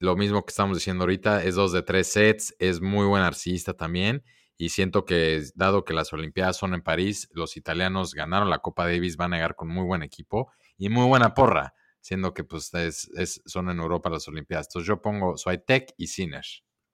Lo 0.00 0.16
mismo 0.16 0.44
que 0.44 0.50
estamos 0.50 0.76
diciendo 0.76 1.04
ahorita, 1.04 1.44
es 1.44 1.54
dos 1.54 1.70
de 1.70 1.82
tres 1.82 2.08
sets, 2.08 2.56
es 2.58 2.80
muy 2.80 3.06
buen 3.06 3.22
arcillista 3.22 3.74
también. 3.74 4.24
Y 4.56 4.68
siento 4.68 5.04
que, 5.04 5.42
dado 5.54 5.84
que 5.84 5.92
las 5.94 6.12
Olimpiadas 6.12 6.56
son 6.56 6.74
en 6.74 6.82
París, 6.82 7.28
los 7.32 7.56
italianos 7.56 8.14
ganaron 8.14 8.50
la 8.50 8.58
Copa 8.58 8.84
Davis, 8.86 9.16
van 9.16 9.32
a 9.32 9.36
llegar 9.36 9.56
con 9.56 9.68
muy 9.68 9.84
buen 9.84 10.02
equipo 10.02 10.52
y 10.78 10.88
muy 10.88 11.06
buena 11.06 11.34
porra, 11.34 11.74
siendo 12.00 12.32
que 12.34 12.44
pues 12.44 12.72
es- 12.74 13.10
es- 13.16 13.42
son 13.46 13.70
en 13.70 13.78
Europa 13.80 14.10
las 14.10 14.28
Olimpiadas. 14.28 14.66
Entonces 14.68 14.86
yo 14.88 15.00
pongo 15.02 15.36
Swiatek 15.36 15.94
y 15.96 16.06
Sinner. 16.06 16.44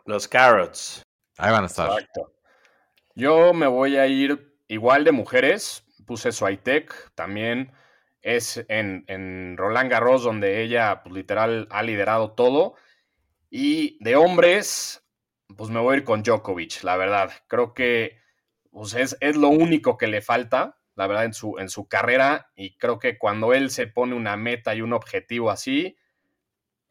Los 0.07 0.27
Carrots. 0.29 1.03
Ahí 1.37 1.51
van 1.53 1.65
a 1.65 1.67
estar. 1.67 1.91
Exacto. 1.91 2.33
Yo 3.15 3.53
me 3.53 3.67
voy 3.67 3.97
a 3.97 4.07
ir 4.07 4.57
igual 4.69 5.05
de 5.05 5.13
mujeres. 5.13 5.85
Puse 6.07 6.33
Swiatek. 6.33 7.13
También 7.15 7.73
es 8.23 8.65
en, 8.69 9.05
en 9.09 9.57
Roland 9.57 9.91
Garros, 9.91 10.23
donde 10.23 10.63
ella, 10.63 11.03
pues, 11.03 11.15
literal, 11.15 11.67
ha 11.71 11.83
liderado 11.83 12.33
todo. 12.33 12.75
Y 13.51 14.03
de 14.03 14.17
hombres, 14.17 15.03
pues 15.57 15.71
me 15.71 15.81
voy 15.81 15.95
a 15.95 15.99
ir 15.99 16.05
con 16.05 16.23
Djokovic, 16.23 16.83
la 16.83 16.97
verdad. 16.97 17.31
Creo 17.47 17.75
que 17.75 18.19
pues, 18.71 18.95
es, 18.95 19.17
es 19.21 19.37
lo 19.37 19.49
único 19.49 19.97
que 19.97 20.07
le 20.07 20.21
falta, 20.21 20.79
la 20.95 21.07
verdad, 21.07 21.25
en 21.25 21.35
su, 21.35 21.59
en 21.59 21.69
su 21.69 21.89
carrera. 21.89 22.51
Y 22.55 22.77
creo 22.77 22.99
que 22.99 23.19
cuando 23.19 23.55
él 23.55 23.71
se 23.71 23.87
pone 23.87 24.15
una 24.15 24.37
meta 24.37 24.75
y 24.75 24.83
un 24.83 24.93
objetivo 24.93 25.51
así, 25.51 25.97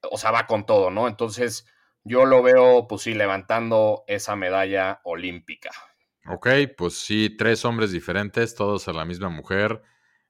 o 0.01 0.17
sea, 0.17 0.31
va 0.31 0.47
con 0.47 0.65
todo, 0.65 0.91
¿no? 0.91 1.07
Entonces, 1.07 1.65
yo 2.03 2.25
lo 2.25 2.41
veo, 2.41 2.87
pues 2.87 3.03
sí, 3.03 3.13
levantando 3.13 4.03
esa 4.07 4.35
medalla 4.35 5.01
olímpica. 5.03 5.71
Ok, 6.29 6.47
pues 6.77 6.97
sí, 6.99 7.35
tres 7.37 7.63
hombres 7.65 7.91
diferentes, 7.91 8.55
todos 8.55 8.87
a 8.87 8.93
la 8.93 9.05
misma 9.05 9.29
mujer. 9.29 9.81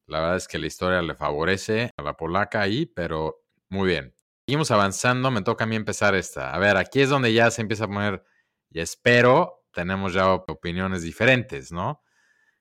La 0.06 0.22
verdad 0.22 0.38
es 0.38 0.48
que 0.48 0.60
la 0.60 0.68
historia 0.68 1.02
le 1.02 1.16
favorece 1.16 1.92
a 1.98 2.02
la 2.02 2.14
polaca 2.14 2.62
ahí, 2.62 2.86
pero 2.86 3.44
muy 3.70 3.90
bien. 3.90 4.17
Seguimos 4.50 4.72
avanzando, 4.72 5.30
me 5.30 5.42
toca 5.42 5.66
a 5.66 5.68
mí 5.68 5.76
empezar 5.76 6.16
esta. 6.16 6.54
A 6.54 6.58
ver, 6.58 6.78
aquí 6.78 7.02
es 7.02 7.10
donde 7.10 7.34
ya 7.34 7.52
se 7.52 7.62
empieza 7.62 7.84
a 7.84 7.88
poner, 7.90 8.24
y 8.70 8.80
espero, 8.80 9.66
tenemos 9.74 10.14
ya 10.14 10.32
opiniones 10.32 11.02
diferentes, 11.02 11.74
¿no? 11.74 12.02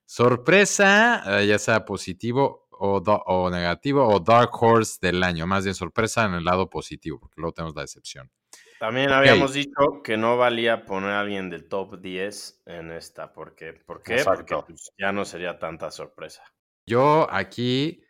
Sorpresa, 0.04 1.22
eh, 1.40 1.46
ya 1.46 1.60
sea 1.60 1.84
positivo 1.84 2.66
o, 2.72 2.98
do- 2.98 3.22
o 3.26 3.50
negativo, 3.50 4.04
o 4.04 4.18
Dark 4.18 4.50
Horse 4.60 4.98
del 5.00 5.22
año, 5.22 5.46
más 5.46 5.62
bien 5.62 5.76
sorpresa 5.76 6.24
en 6.24 6.34
el 6.34 6.42
lado 6.44 6.68
positivo, 6.68 7.20
porque 7.20 7.40
luego 7.40 7.52
tenemos 7.52 7.76
la 7.76 7.82
decepción. 7.82 8.32
También 8.80 9.12
habíamos 9.12 9.52
dicho 9.52 10.02
que 10.02 10.16
no 10.16 10.36
valía 10.36 10.86
poner 10.86 11.10
a 11.10 11.20
alguien 11.20 11.50
del 11.50 11.68
top 11.68 12.00
10 12.00 12.62
en 12.66 12.90
esta. 12.90 13.32
porque 13.32 13.74
¿Por 13.74 14.02
qué? 14.02 14.14
Exacto. 14.14 14.56
Porque 14.56 14.72
pues, 14.72 14.90
ya 14.98 15.12
no 15.12 15.24
sería 15.24 15.56
tanta 15.60 15.92
sorpresa. 15.92 16.42
Yo 16.84 17.28
aquí 17.30 18.02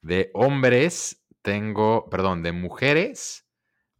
de 0.00 0.32
hombres 0.34 1.19
tengo, 1.42 2.08
perdón, 2.10 2.42
de 2.42 2.52
mujeres 2.52 3.46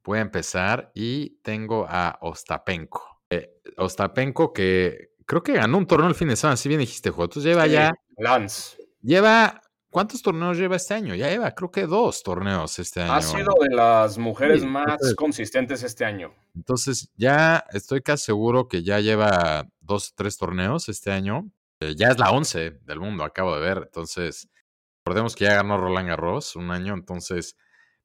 voy 0.05 0.19
a 0.19 0.23
empezar 0.23 0.91
y 0.95 1.41
tengo 1.43 1.87
a 1.89 2.19
Ostapenko. 2.23 3.23
Eh, 3.31 3.61
Ostapenko 3.77 4.53
que 4.53 5.11
creo 5.27 5.43
que 5.43 5.53
ganó 5.53 5.79
un 5.79 5.87
torneo 5.87 6.09
el 6.09 6.15
fin 6.15 6.29
de 6.29 6.37
semana, 6.37 6.57
si 6.57 6.69
bien 6.69 6.81
dijiste, 6.81 7.11
juego. 7.11 7.25
Entonces 7.25 7.45
lleva 7.51 7.65
Sí, 7.67 7.73
ya, 7.73 7.93
Lance. 8.19 8.77
lleva, 9.03 9.61
¿cuántos 9.91 10.23
torneos 10.23 10.57
lleva 10.59 10.77
este 10.77 10.95
año? 10.95 11.15
Ya 11.15 11.29
lleva, 11.29 11.55
creo 11.55 11.71
que 11.71 11.87
dos 11.87 12.23
torneos 12.23 12.79
este 12.79 13.03
año. 13.03 13.13
Ha 13.13 13.23
sido 13.23 13.55
de 13.61 13.75
las 13.75 14.19
mujeres 14.19 14.63
Sí, 14.63 14.67
más 14.67 14.85
entonces- 14.89 15.15
consistentes 15.15 15.83
este 15.83 16.05
año. 16.05 16.35
Entonces 16.57 17.11
ya 17.15 17.65
estoy 17.73 18.01
casi 18.03 18.25
seguro 18.27 18.67
que 18.69 18.83
ya 18.83 18.99
lleva 19.01 19.69
dos, 19.81 20.15
tres 20.17 20.37
torneos 20.39 20.89
este 20.89 21.13
año. 21.13 21.49
Eh, 21.81 21.95
ya 21.97 22.09
es 22.09 22.19
la 22.19 22.31
11 22.31 22.71
del 22.83 22.99
mundo, 23.01 23.23
acabo 23.25 23.55
de 23.55 23.61
ver. 23.63 23.83
Entonces, 23.87 24.49
recordemos 25.05 25.35
que 25.35 25.45
ya 25.45 25.55
ganó 25.55 25.77
Roland 25.77 26.09
Garros 26.09 26.57
un 26.57 26.71
año, 26.71 26.95
entonces 26.95 27.57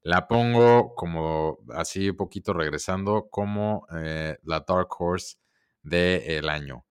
la 0.02 0.28
pongo 0.28 0.94
como 0.94 1.58
así 1.74 2.10
un 2.10 2.16
poquito 2.16 2.52
regresando 2.52 3.28
como 3.28 3.86
eh, 3.96 4.38
la 4.44 4.60
Dark 4.60 4.88
Horse 4.98 5.36
del 5.82 6.48
año. 6.48 6.86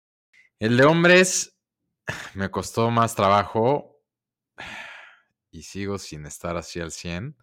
El 0.59 0.77
de 0.77 0.85
hombres 0.85 1.59
me 2.35 2.51
costó 2.51 2.91
más 2.91 3.15
trabajo 3.15 4.01
y 5.51 5.63
sigo 5.63 5.99
sin 5.99 6.25
estar 6.25 6.57
así 6.57 6.81
al 6.81 6.91
100. 6.91 7.37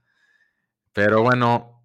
Pero 0.92 1.22
bueno, 1.22 1.84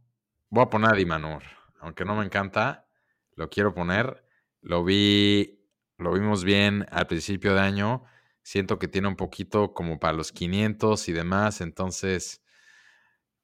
voy 0.48 0.64
a 0.64 0.70
poner 0.70 0.92
a 0.92 0.96
Dimanur. 0.96 1.42
Aunque 1.80 2.04
no 2.04 2.16
me 2.16 2.24
encanta, 2.24 2.88
lo 3.32 3.50
quiero 3.50 3.74
poner. 3.74 4.24
Lo 4.62 4.82
vi, 4.82 5.68
lo 5.98 6.12
vimos 6.12 6.42
bien 6.42 6.86
al 6.90 7.06
principio 7.06 7.54
de 7.54 7.60
año. 7.60 8.04
Siento 8.44 8.78
que 8.78 8.88
tiene 8.88 9.08
un 9.08 9.16
poquito 9.16 9.72
como 9.72 9.98
para 9.98 10.12
los 10.12 10.30
500 10.30 11.08
y 11.08 11.12
demás. 11.12 11.62
Entonces, 11.62 12.42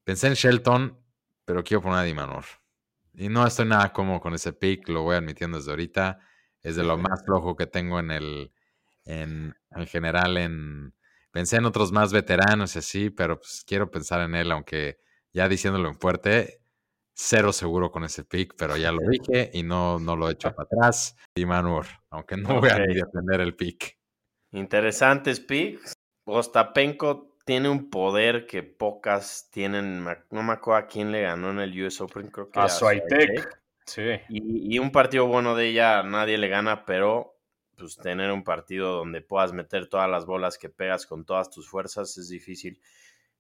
pensé 0.05 0.27
en 0.27 0.35
Shelton, 0.35 1.03
pero 1.47 1.65
quiero 1.65 1.83
poner 1.83 2.01
a 2.01 2.03
Dimanur. 2.03 2.45
Y 3.15 3.31
no 3.31 3.47
estoy 3.47 3.65
nada 3.65 3.95
cómodo 3.95 4.21
con 4.21 4.35
ese 4.35 4.53
pick, 4.53 4.89
lo 4.91 5.03
voy 5.03 5.17
admitiendo 5.17 5.57
desde 5.57 5.71
ahorita. 5.71 6.21
Es 6.61 6.77
de 6.77 6.85
lo 6.85 6.99
más 6.99 7.25
flojo 7.25 7.57
que 7.57 7.67
tengo 7.67 7.99
en 7.99 8.11
el, 8.11 8.53
en, 9.05 9.57
en 9.71 9.87
general 9.87 10.37
en... 10.37 10.95
Pensé 11.31 11.57
en 11.57 11.65
otros 11.65 11.93
más 11.93 12.13
veteranos 12.13 12.77
y 12.77 12.81
así, 12.81 13.09
pero 13.09 13.39
pues 13.39 13.65
quiero 13.67 13.91
pensar 13.91 14.21
en 14.21 14.35
él, 14.35 14.53
aunque 14.53 15.01
ya 15.33 15.49
diciéndolo 15.49 15.89
en 15.89 15.95
fuerte, 15.95 16.61
cero 17.15 17.55
seguro 17.55 17.91
con 17.91 18.05
ese 18.05 18.25
pick, 18.25 18.55
pero 18.59 18.77
ya 18.77 18.93
lo 18.93 19.01
dije 19.09 19.51
y 19.55 19.63
no, 19.63 19.99
no 19.99 20.15
lo 20.15 20.29
he 20.29 20.33
hecho 20.33 20.53
para 20.55 20.65
atrás. 20.71 21.17
Y 21.35 21.47
Manur, 21.47 21.87
aunque 22.11 22.37
no 22.37 22.61
voy 22.61 22.69
a 22.69 22.77
defender 22.81 23.41
el 23.41 23.57
pick. 23.57 24.00
Interesantes 24.53 25.41
picks. 25.41 25.93
Ostapenko 26.25 27.37
tiene 27.45 27.69
un 27.69 27.91
poder 27.91 28.47
que 28.47 28.63
pocas 28.63 29.49
tienen. 29.51 30.05
No 30.31 30.43
me 30.43 30.53
acuerdo 30.53 30.79
a 30.79 30.87
quién 30.87 31.13
le 31.13 31.23
ganó 31.23 31.51
en 31.51 31.61
el 31.61 31.83
US 31.85 32.01
Open, 32.01 32.29
creo 32.29 32.51
que 32.51 32.61
A 32.61 32.69
Swiatek. 32.69 33.09
Swiatek. 33.09 33.61
Sí. 33.87 34.03
Y, 34.29 34.75
y 34.77 34.79
un 34.79 34.93
partido 34.93 35.27
bueno 35.27 35.57
de 35.57 35.69
ella 35.69 36.03
nadie 36.03 36.39
le 36.39 36.49
gana, 36.49 36.85
pero 36.85 37.41
pues 37.81 37.97
tener 37.97 38.31
un 38.31 38.45
partido 38.45 38.93
donde 38.93 39.23
puedas 39.23 39.53
meter 39.53 39.89
todas 39.89 40.09
las 40.09 40.27
bolas 40.27 40.59
que 40.59 40.69
pegas 40.69 41.07
con 41.07 41.25
todas 41.25 41.51
tus 41.51 41.69
fuerzas 41.69 42.17
es 42.19 42.29
difícil. 42.29 42.81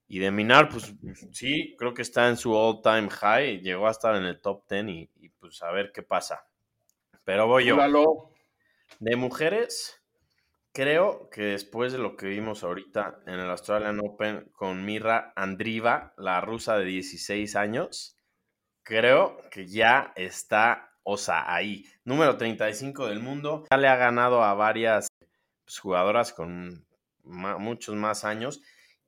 Y 0.09 0.19
de 0.19 0.31
Minar, 0.33 0.71
pues 0.71 0.93
sí, 1.31 1.77
creo 1.79 1.95
que 1.95 2.03
está 2.03 2.29
en 2.29 2.37
su 2.37 2.53
all 2.53 2.83
time 2.83 3.09
high, 3.11 3.61
llegó 3.61 3.87
a 3.87 3.93
estar 3.93 4.17
en 4.17 4.25
el 4.25 4.41
top 4.41 4.69
10 4.69 4.89
y, 4.89 5.11
y, 5.21 5.29
pues 5.29 5.63
a 5.63 5.71
ver 5.71 5.93
qué 5.93 6.03
pasa. 6.03 6.47
Pero 7.23 7.47
voy 7.47 7.67
yo. 7.67 7.75
Júralo. 7.75 8.33
De 8.99 9.15
mujeres, 9.15 10.00
creo 10.73 11.29
que 11.31 11.43
después 11.43 11.93
de 11.93 11.99
lo 11.99 12.17
que 12.17 12.27
vimos 12.27 12.63
ahorita 12.63 13.21
en 13.27 13.35
el 13.35 13.51
Australian 13.51 14.01
Open 14.01 14.51
con 14.53 14.85
Mirra 14.85 15.33
Andriva, 15.37 16.15
la 16.17 16.41
rusa 16.41 16.79
de 16.79 16.85
16 16.85 17.57
años, 17.57 18.17
creo 18.83 19.39
que 19.51 19.67
ya 19.67 20.13
está, 20.17 20.93
o 21.03 21.17
sea, 21.17 21.53
ahí. 21.53 21.85
Número 22.05 22.37
35 22.37 23.07
del 23.07 23.21
mundo. 23.21 23.67
Ya 23.71 23.77
le 23.77 23.89
ha 23.89 23.97
ganado 23.97 24.43
a 24.43 24.55
varias 24.55 25.09
pues, 25.65 25.79
jugadoras 25.79 26.33
con 26.33 26.87
muchos 27.25 27.95
más 27.97 28.25
años. 28.25 28.61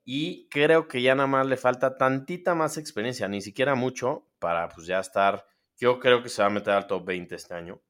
Y 0.05 0.49
creo 0.49 0.89
que 0.89 1.01
ya 1.01 1.15
nada 1.15 1.29
más 1.29 1.47
le 1.47 1.57
falta 1.57 1.97
tantita 1.97 2.55
más 2.55 2.77
experiencia, 2.77 3.29
ni 3.29 3.41
siquiera 3.41 3.77
mucho, 3.77 4.29
para 4.41 4.69
pues 4.69 4.87
ya 4.87 4.99
estar. 4.99 5.47
Yo 5.77 6.01
creo 6.01 6.23
que 6.23 6.29
se 6.29 6.43
va 6.43 6.49
a 6.49 6.51
meter 6.51 6.75
al 6.75 6.87
top 6.87 7.05
20 7.07 7.35
este 7.35 7.55
año. 7.55 7.81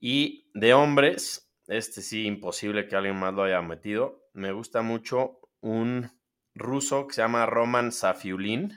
Y 0.00 0.50
de 0.54 0.74
hombres, 0.74 1.47
este 1.68 2.02
sí, 2.02 2.24
imposible 2.24 2.88
que 2.88 2.96
alguien 2.96 3.16
más 3.16 3.34
lo 3.34 3.44
haya 3.44 3.60
metido. 3.62 4.28
Me 4.32 4.52
gusta 4.52 4.82
mucho 4.82 5.40
un 5.60 6.10
ruso 6.54 7.06
que 7.06 7.14
se 7.14 7.22
llama 7.22 7.46
Roman 7.46 7.92
Safiulin. 7.92 8.72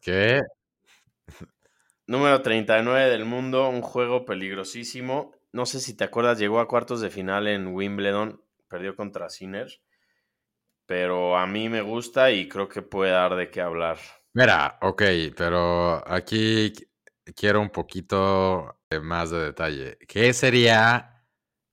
¿Qué? 0.00 0.40
Número 2.06 2.42
39 2.42 3.10
del 3.10 3.24
mundo, 3.24 3.68
un 3.68 3.82
juego 3.82 4.24
peligrosísimo. 4.24 5.32
No 5.52 5.66
sé 5.66 5.80
si 5.80 5.96
te 5.96 6.04
acuerdas, 6.04 6.38
llegó 6.38 6.60
a 6.60 6.68
cuartos 6.68 7.00
de 7.00 7.10
final 7.10 7.48
en 7.48 7.68
Wimbledon, 7.68 8.42
perdió 8.68 8.96
contra 8.96 9.28
Sinner. 9.28 9.68
Pero 10.86 11.36
a 11.36 11.46
mí 11.46 11.68
me 11.68 11.82
gusta 11.82 12.30
y 12.30 12.48
creo 12.48 12.68
que 12.68 12.82
puede 12.82 13.12
dar 13.12 13.36
de 13.36 13.50
qué 13.50 13.60
hablar. 13.60 13.98
Mira, 14.32 14.78
ok, 14.80 15.02
pero 15.36 16.08
aquí 16.08 16.72
quiero 17.34 17.60
un 17.60 17.70
poquito 17.70 18.80
más 19.02 19.30
de 19.30 19.38
detalle. 19.38 19.98
¿Qué 20.08 20.32
sería? 20.32 21.09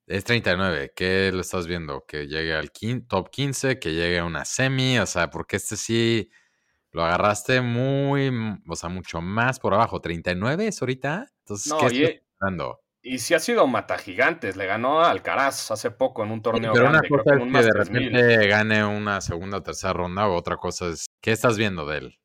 Es 0.08 0.24
39, 0.24 0.94
¿qué 0.96 1.32
lo 1.34 1.42
estás 1.42 1.68
viendo? 1.68 2.06
¿Que 2.08 2.28
llegue 2.28 2.54
al 2.56 2.72
top 3.08 3.30
15? 3.30 3.78
¿Que 3.78 3.94
llegue 3.94 4.20
a 4.20 4.26
una 4.26 4.46
semi? 4.46 4.98
O 5.00 5.06
sea, 5.06 5.30
porque 5.30 5.58
este 5.58 5.76
sí 5.76 6.32
lo 6.92 7.04
agarraste 7.04 7.60
muy, 7.60 8.32
o 8.68 8.76
sea, 8.78 8.88
mucho 8.90 9.20
más 9.20 9.60
por 9.60 9.74
abajo. 9.74 10.02
¿39 10.02 10.62
es 10.68 10.82
ahorita? 10.82 11.28
Entonces, 11.40 11.74
No, 11.74 11.80
¿qué 11.80 11.94
y, 11.94 12.04
estás 12.04 12.22
esperando? 12.24 12.80
y 13.02 13.20
sí 13.20 13.34
ha 13.34 13.40
sido 13.40 13.68
mata 13.68 13.98
gigantes. 13.98 14.56
Le 14.56 14.66
ganó 14.66 15.02
a 15.02 15.12
Alcaraz 15.12 15.72
hace 15.72 15.92
poco 15.92 16.24
en 16.24 16.32
un 16.32 16.42
torneo 16.42 16.72
Pero 16.72 16.86
una 16.86 17.00
grande. 17.02 17.10
cosa 17.10 17.36
es 17.36 17.42
un 17.42 17.52
que 17.52 17.58
de 17.58 17.64
Masters 17.66 17.90
1000. 17.90 18.12
repente 18.14 18.48
gane 18.48 18.86
una 18.86 19.20
segunda 19.20 19.58
o 19.58 19.64
tercera 19.64 19.92
ronda, 19.92 20.28
o 20.30 20.36
otra 20.36 20.56
cosa 20.56 20.88
es, 20.88 21.08
¿qué 21.22 21.34
estás 21.34 21.58
viendo 21.58 21.86
de 21.86 21.98
él? 21.98 22.20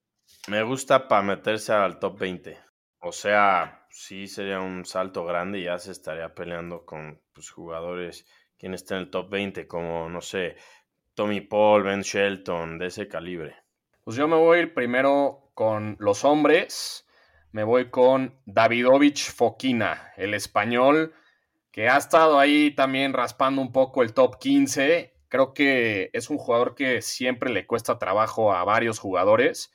Me 0.47 0.63
gusta 0.63 1.09
para 1.09 1.23
meterse 1.23 1.73
al 1.73 1.99
top 1.99 2.17
20. 2.21 2.59
O 3.01 3.11
sea, 3.11 3.82
sí 3.93 4.27
sería 4.27 4.61
un 4.61 4.85
salto 4.85 5.25
grande 5.25 5.61
y 5.61 5.65
ya 5.65 5.79
se 5.79 5.93
estaría 5.93 6.35
peleando 6.35 6.85
con 6.85 7.21
pues, 7.33 7.51
jugadores 7.51 8.27
quien 8.59 8.75
está 8.75 8.97
en 8.97 9.03
el 9.03 9.11
top 9.11 9.29
20, 9.31 9.67
como, 9.67 10.09
no 10.09 10.21
sé, 10.21 10.57
Tommy 11.15 11.41
Paul, 11.41 11.83
Ben 11.83 12.01
Shelton, 12.01 12.79
de 12.79 12.87
ese 12.87 13.09
calibre. 13.09 13.57
Pues 14.05 14.17
yo 14.17 14.27
me 14.27 14.37
voy 14.37 14.67
primero 14.67 15.51
con 15.55 15.97
los 15.99 16.25
hombres. 16.25 17.07
Me 17.51 17.65
voy 17.65 17.91
con 17.91 18.41
Davidovich 18.47 19.31
Fokina, 19.31 20.13
el 20.17 20.33
español, 20.33 21.13
que 21.71 21.89
ha 21.89 21.99
estado 21.99 22.39
ahí 22.39 22.71
también 22.75 23.13
raspando 23.13 23.61
un 23.61 23.73
poco 23.73 24.03
el 24.03 24.15
top 24.15 24.39
15. 24.39 25.13
Creo 25.29 25.53
que 25.53 26.11
es 26.15 26.31
un 26.31 26.39
jugador 26.39 26.75
que 26.75 27.03
siempre 27.03 27.51
le 27.51 27.67
cuesta 27.67 27.99
trabajo 27.99 28.55
a 28.55 28.65
varios 28.65 28.99
jugadores 28.99 29.73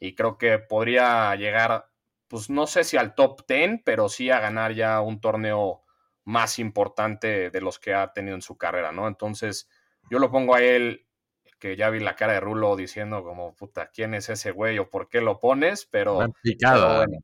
y 0.00 0.14
creo 0.14 0.38
que 0.38 0.58
podría 0.58 1.36
llegar, 1.36 1.89
pues 2.30 2.48
no 2.48 2.68
sé 2.68 2.84
si 2.84 2.96
al 2.96 3.16
top 3.16 3.44
10, 3.48 3.80
pero 3.84 4.08
sí 4.08 4.30
a 4.30 4.38
ganar 4.38 4.72
ya 4.72 5.00
un 5.00 5.20
torneo 5.20 5.82
más 6.24 6.60
importante 6.60 7.50
de 7.50 7.60
los 7.60 7.80
que 7.80 7.92
ha 7.92 8.12
tenido 8.12 8.36
en 8.36 8.40
su 8.40 8.56
carrera, 8.56 8.92
¿no? 8.92 9.08
Entonces, 9.08 9.68
yo 10.08 10.20
lo 10.20 10.30
pongo 10.30 10.54
a 10.54 10.62
él 10.62 11.08
que 11.58 11.74
ya 11.74 11.90
vi 11.90 11.98
la 11.98 12.14
cara 12.14 12.34
de 12.34 12.40
Rulo 12.40 12.76
diciendo 12.76 13.24
como, 13.24 13.56
puta, 13.56 13.90
¿quién 13.90 14.14
es 14.14 14.28
ese 14.28 14.52
güey 14.52 14.78
o 14.78 14.88
por 14.88 15.08
qué 15.08 15.20
lo 15.20 15.40
pones? 15.40 15.86
Pero, 15.86 16.20
pero 16.60 16.96
bueno, 16.96 17.18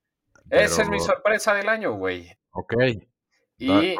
esa 0.50 0.82
es 0.82 0.88
mi 0.88 0.98
sorpresa 0.98 1.54
del 1.54 1.68
año, 1.68 1.92
güey. 1.92 2.36
Ok. 2.50 2.74
Y 3.58 3.94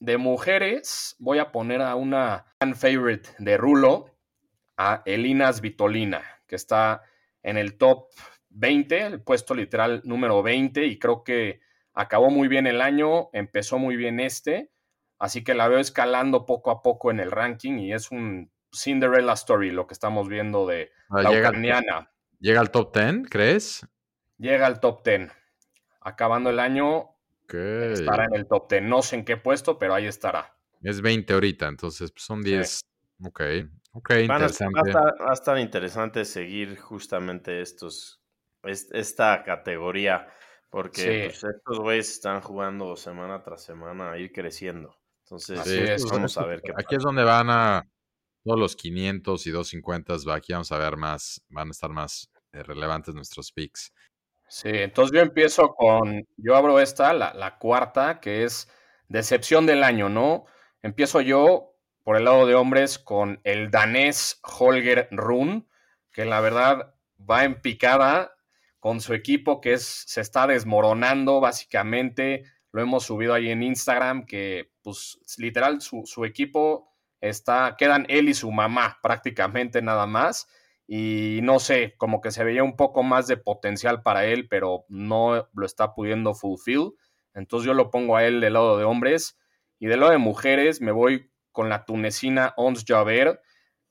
de 0.00 0.18
mujeres 0.18 1.16
voy 1.18 1.38
a 1.38 1.50
poner 1.50 1.80
a 1.80 1.94
una 1.94 2.44
fan 2.58 2.76
favorite 2.76 3.30
de 3.38 3.56
Rulo, 3.56 4.18
a 4.76 5.02
Elinas 5.06 5.62
Vitolina, 5.62 6.22
que 6.46 6.56
está 6.56 7.04
en 7.42 7.56
el 7.56 7.78
top 7.78 8.10
20, 8.50 9.00
el 9.06 9.22
puesto 9.22 9.54
literal 9.54 10.02
número 10.04 10.42
20, 10.42 10.84
y 10.86 10.98
creo 10.98 11.24
que 11.24 11.60
acabó 11.94 12.30
muy 12.30 12.48
bien 12.48 12.66
el 12.66 12.80
año, 12.80 13.30
empezó 13.32 13.78
muy 13.78 13.96
bien 13.96 14.20
este, 14.20 14.70
así 15.18 15.42
que 15.44 15.54
la 15.54 15.68
veo 15.68 15.78
escalando 15.78 16.46
poco 16.46 16.70
a 16.70 16.82
poco 16.82 17.10
en 17.10 17.20
el 17.20 17.30
ranking 17.30 17.78
y 17.78 17.92
es 17.92 18.10
un 18.10 18.50
Cinderella 18.72 19.32
Story 19.34 19.70
lo 19.70 19.86
que 19.86 19.94
estamos 19.94 20.28
viendo 20.28 20.66
de 20.66 20.90
Ah, 21.08 21.22
la 21.22 21.30
llega, 21.30 21.48
al- 21.48 22.08
llega 22.38 22.60
al 22.60 22.70
top 22.70 22.96
10, 22.96 23.28
¿crees? 23.28 23.86
Llega 24.38 24.66
al 24.66 24.78
top 24.80 25.04
10. 25.04 25.30
Acabando 26.00 26.50
el 26.50 26.60
año, 26.60 26.98
Ok. 27.44 27.54
estará 27.54 28.24
en 28.26 28.34
el 28.36 28.46
top 28.46 28.70
10. 28.70 28.82
No 28.82 29.02
sé 29.02 29.16
en 29.16 29.24
qué 29.24 29.36
puesto, 29.36 29.78
pero 29.78 29.94
ahí 29.94 30.06
estará. 30.06 30.56
Es 30.82 31.00
20 31.02 31.32
ahorita, 31.34 31.66
entonces 31.68 32.10
pues, 32.12 32.24
son 32.24 32.42
Sí. 32.42 32.50
10. 32.50 32.80
Ok. 33.24 33.40
Ok, 33.92 34.08
Van 34.10 34.18
a- 34.18 34.22
interesante. 34.36 34.74
va, 34.80 34.82
a 34.86 34.88
estar, 34.88 35.26
va 35.26 35.30
a 35.30 35.34
estar 35.34 35.58
interesante 35.58 36.24
seguir 36.24 36.78
justamente 36.78 37.60
estos, 37.60 37.96
es- 37.96 38.19
esta 38.64 39.42
categoría, 39.44 40.28
porque 40.70 41.00
Sí. 41.00 41.38
pues, 41.40 41.54
estos 41.56 41.78
güeyes 41.80 42.10
están 42.10 42.40
jugando 42.42 42.96
semana 42.96 43.42
tras 43.42 43.62
semana 43.64 44.12
a 44.12 44.18
ir 44.18 44.32
creciendo. 44.32 44.96
Entonces, 45.24 45.60
Así 45.60 45.78
es. 45.78 46.04
vamos 46.10 46.36
a 46.38 46.44
ver 46.44 46.60
qué 46.64 46.72
Aquí 46.72 46.84
pasa. 46.84 46.96
es 46.96 47.02
donde 47.02 47.24
van 47.24 47.50
a 47.50 47.84
todos 48.44 48.58
los 48.58 48.76
500 48.76 49.46
y 49.46 49.50
250. 49.50 50.14
va, 50.28 50.36
Aquí 50.36 50.52
vamos 50.52 50.72
a 50.72 50.78
ver 50.78 50.96
más, 50.96 51.42
van 51.48 51.68
a 51.68 51.70
estar 51.72 51.90
más 51.90 52.30
eh, 52.52 52.62
relevantes 52.62 53.14
nuestros 53.14 53.52
picks. 53.52 53.92
Sí, 54.48 54.70
entonces 54.70 55.14
yo 55.16 55.20
empiezo 55.22 55.74
con, 55.76 56.26
yo 56.36 56.56
abro 56.56 56.80
esta, 56.80 57.12
la, 57.12 57.32
la 57.34 57.58
cuarta, 57.58 58.18
que 58.20 58.42
es 58.42 58.68
decepción 59.08 59.66
del 59.66 59.84
año, 59.84 60.08
¿no? 60.08 60.46
Empiezo 60.82 61.20
yo 61.20 61.76
por 62.02 62.16
el 62.16 62.24
lado 62.24 62.46
de 62.46 62.56
hombres 62.56 62.98
con 62.98 63.40
el 63.44 63.70
danés 63.70 64.40
Holger 64.42 65.06
Rune, 65.12 65.66
que 66.12 66.24
la 66.24 66.40
verdad 66.40 66.94
va 67.18 67.44
en 67.44 67.60
picada 67.60 68.34
con 68.80 69.00
su 69.00 69.14
equipo 69.14 69.60
que 69.60 69.74
es, 69.74 70.04
se 70.06 70.20
está 70.20 70.46
desmoronando 70.46 71.40
básicamente. 71.40 72.44
Lo 72.72 72.82
hemos 72.82 73.04
subido 73.04 73.34
ahí 73.34 73.50
en 73.50 73.62
Instagram, 73.62 74.26
que 74.26 74.72
pues 74.82 75.18
literal 75.38 75.80
su, 75.80 76.02
su 76.06 76.24
equipo 76.24 76.92
está, 77.20 77.76
quedan 77.78 78.06
él 78.08 78.28
y 78.28 78.34
su 78.34 78.50
mamá 78.50 78.98
prácticamente 79.02 79.82
nada 79.82 80.06
más 80.06 80.48
y 80.92 81.38
no 81.44 81.60
sé, 81.60 81.94
como 81.98 82.20
que 82.20 82.32
se 82.32 82.42
veía 82.42 82.64
un 82.64 82.74
poco 82.74 83.04
más 83.04 83.28
de 83.28 83.36
potencial 83.36 84.02
para 84.02 84.26
él, 84.26 84.48
pero 84.48 84.86
no 84.88 85.48
lo 85.52 85.64
está 85.64 85.94
pudiendo 85.94 86.34
fulfill. 86.34 86.94
Entonces 87.32 87.64
yo 87.64 87.74
lo 87.74 87.90
pongo 87.90 88.16
a 88.16 88.24
él 88.24 88.40
del 88.40 88.54
lado 88.54 88.76
de 88.76 88.82
hombres 88.82 89.38
y 89.78 89.86
del 89.86 90.00
lado 90.00 90.10
de 90.10 90.18
mujeres 90.18 90.80
me 90.80 90.90
voy 90.90 91.30
con 91.52 91.68
la 91.68 91.84
tunecina 91.84 92.54
Ons 92.56 92.84
Javer, 92.84 93.40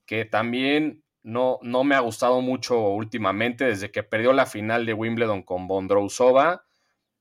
que 0.05 0.25
también 0.25 1.05
no, 1.29 1.59
no 1.61 1.83
me 1.83 1.95
ha 1.95 1.99
gustado 1.99 2.41
mucho 2.41 2.79
últimamente 2.79 3.65
desde 3.65 3.91
que 3.91 4.03
perdió 4.03 4.33
la 4.33 4.45
final 4.45 4.85
de 4.85 4.93
Wimbledon 4.93 5.43
con 5.43 5.67
Bondrousova. 5.67 6.65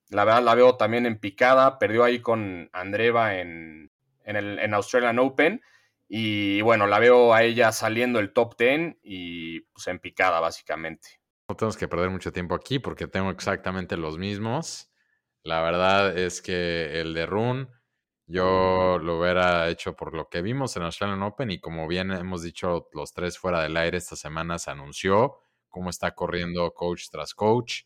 La 0.08 0.24
verdad 0.24 0.42
la 0.42 0.54
veo 0.54 0.76
también 0.76 1.04
en 1.04 1.18
picada, 1.18 1.78
perdió 1.78 2.04
ahí 2.04 2.20
con 2.20 2.70
Andreva 2.72 3.36
en, 3.38 3.90
en, 4.24 4.36
el, 4.36 4.58
en 4.58 4.72
Australian 4.74 5.18
Open. 5.18 5.60
Y 6.08 6.62
bueno, 6.62 6.86
la 6.86 6.98
veo 6.98 7.34
a 7.34 7.42
ella 7.42 7.70
saliendo 7.70 8.18
el 8.18 8.32
top 8.32 8.56
10 8.58 8.96
y 9.02 9.60
pues 9.60 9.86
en 9.88 9.98
picada, 9.98 10.40
básicamente. 10.40 11.20
No 11.48 11.54
tenemos 11.54 11.76
que 11.76 11.88
perder 11.88 12.08
mucho 12.08 12.32
tiempo 12.32 12.54
aquí 12.54 12.78
porque 12.78 13.06
tengo 13.06 13.30
exactamente 13.30 13.98
los 13.98 14.16
mismos. 14.16 14.90
La 15.42 15.60
verdad 15.60 16.16
es 16.16 16.40
que 16.40 17.00
el 17.00 17.12
de 17.12 17.26
Rune 17.26 17.68
yo 18.28 18.98
lo 18.98 19.18
hubiera 19.18 19.68
hecho 19.70 19.96
por 19.96 20.14
lo 20.14 20.28
que 20.28 20.42
vimos 20.42 20.76
en 20.76 20.82
Australian 20.82 21.22
Open 21.22 21.50
y 21.50 21.60
como 21.60 21.88
bien 21.88 22.12
hemos 22.12 22.42
dicho 22.42 22.88
los 22.92 23.14
tres 23.14 23.38
fuera 23.38 23.62
del 23.62 23.76
aire 23.76 23.96
esta 23.96 24.16
semana 24.16 24.58
se 24.58 24.70
anunció 24.70 25.38
cómo 25.68 25.88
está 25.88 26.14
corriendo 26.14 26.72
coach 26.74 27.06
tras 27.10 27.34
coach. 27.34 27.84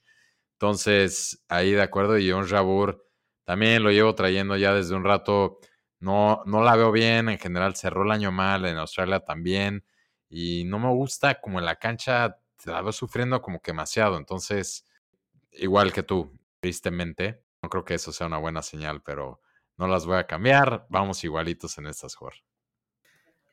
Entonces, 0.55 1.44
ahí 1.48 1.72
de 1.72 1.83
acuerdo, 1.83 2.18
y 2.18 2.31
John 2.31 2.46
Jabur 2.48 3.07
también 3.44 3.85
lo 3.85 3.92
llevo 3.92 4.14
trayendo 4.16 4.57
ya 4.57 4.74
desde 4.74 4.94
un 4.96 5.05
rato. 5.05 5.59
No, 6.00 6.42
no 6.46 6.62
la 6.62 6.74
veo 6.76 6.90
bien, 6.90 7.28
en 7.28 7.38
general 7.38 7.76
cerró 7.76 8.02
el 8.02 8.11
año 8.11 8.33
mal, 8.33 8.66
en 8.66 8.76
Australia 8.78 9.20
también, 9.20 9.85
y 10.28 10.64
no 10.64 10.81
me 10.81 10.88
gusta 10.88 11.40
como 11.40 11.61
en 11.61 11.66
la 11.66 11.76
cancha, 11.76 12.38
la 12.64 12.83
veo 12.83 12.92
sufriendo 12.92 13.40
como 13.42 13.61
que 13.61 13.70
demasiado. 13.72 14.16
Entonces, 14.18 14.87
igual 15.52 15.92
que 15.92 16.02
tú, 16.02 16.37
tristemente, 16.61 17.44
no 17.62 17.68
creo 17.68 17.85
que 17.85 17.94
eso 17.94 18.12
sea 18.12 18.26
una 18.26 18.38
buena 18.38 18.62
señal, 18.62 19.02
pero 19.02 19.40
no 19.83 19.88
las 19.88 20.07
voy 20.07 20.16
a 20.16 20.29
cambiar. 20.29 20.87
Vamos 20.90 21.25
igualitos 21.25 21.77
en 21.77 21.88
estas, 21.88 22.14
Jorge. 22.14 22.45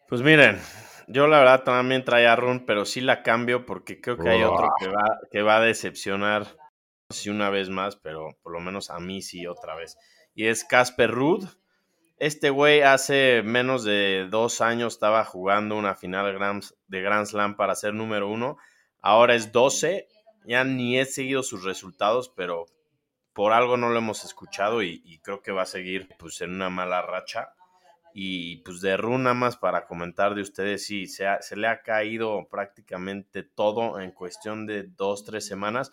Pues 0.08 0.22
miren, 0.22 0.62
yo 1.08 1.26
la 1.26 1.40
verdad 1.40 1.64
también 1.64 2.06
traía 2.06 2.34
a 2.34 2.36
Run, 2.36 2.68
pero 2.68 2.86
sí 2.86 3.02
la 3.02 3.24
cambio 3.24 3.66
porque 3.66 4.00
creo 4.00 4.16
que 4.16 4.30
hay 4.30 4.44
otro 4.44 4.70
que 4.78 4.88
va, 4.88 5.18
que 5.32 5.42
va 5.42 5.58
a 5.58 5.62
decepcionar, 5.62 6.44
no 6.44 7.16
sé 7.16 7.24
si 7.24 7.30
una 7.32 7.50
vez 7.50 7.72
más, 7.72 7.96
pero 7.96 8.38
por 8.44 8.54
lo 8.54 8.60
menos 8.60 8.92
a 8.92 9.00
mí 9.00 9.24
sí 9.24 9.48
otra 9.48 9.74
vez. 9.74 9.98
Y 10.36 10.46
es 10.46 10.64
Casper 10.64 11.10
Ruud. 11.10 11.48
Este 12.20 12.52
güey 12.52 12.82
hace 12.82 13.42
menos 13.44 13.84
de 13.84 14.28
dos 14.30 14.62
años 14.62 14.94
estaba 14.94 15.26
jugando 15.26 15.78
una 15.78 15.96
final 15.96 16.28
de 16.88 17.02
Grand 17.02 17.26
Slam 17.26 17.56
para 17.56 17.74
ser 17.74 17.96
número 17.96 18.30
uno. 18.30 18.58
Ahora 19.02 19.34
es 19.34 19.52
12. 19.52 20.08
Ya 20.46 20.64
ni 20.64 21.00
he 21.00 21.06
seguido 21.06 21.42
sus 21.42 21.64
resultados, 21.64 22.30
pero 22.30 22.68
por 23.40 23.54
algo 23.54 23.78
no 23.78 23.88
lo 23.88 23.98
hemos 24.00 24.26
escuchado 24.26 24.84
y, 24.84 25.02
y 25.06 25.20
creo 25.20 25.42
que 25.42 25.54
va 25.54 25.62
a 25.62 25.66
seguir 25.66 26.10
pues 26.20 26.42
en 26.42 26.54
una 26.54 26.70
mala 26.70 27.02
racha. 27.02 27.54
Y 28.14 28.58
pues 28.64 28.82
de 28.82 28.98
Run 28.98 29.24
nada 29.24 29.34
más 29.34 29.56
para 29.56 29.86
comentar 29.86 30.36
de 30.36 30.42
ustedes, 30.42 30.86
sí, 30.86 31.08
se, 31.08 31.26
ha- 31.26 31.42
se 31.42 31.56
le 31.56 31.68
ha 31.70 31.82
caído 31.82 32.50
prácticamente 32.52 33.44
todo 33.44 34.02
en 34.02 34.12
cuestión 34.12 34.66
de 34.66 34.84
dos, 34.84 35.24
tres 35.24 35.48
semanas. 35.48 35.90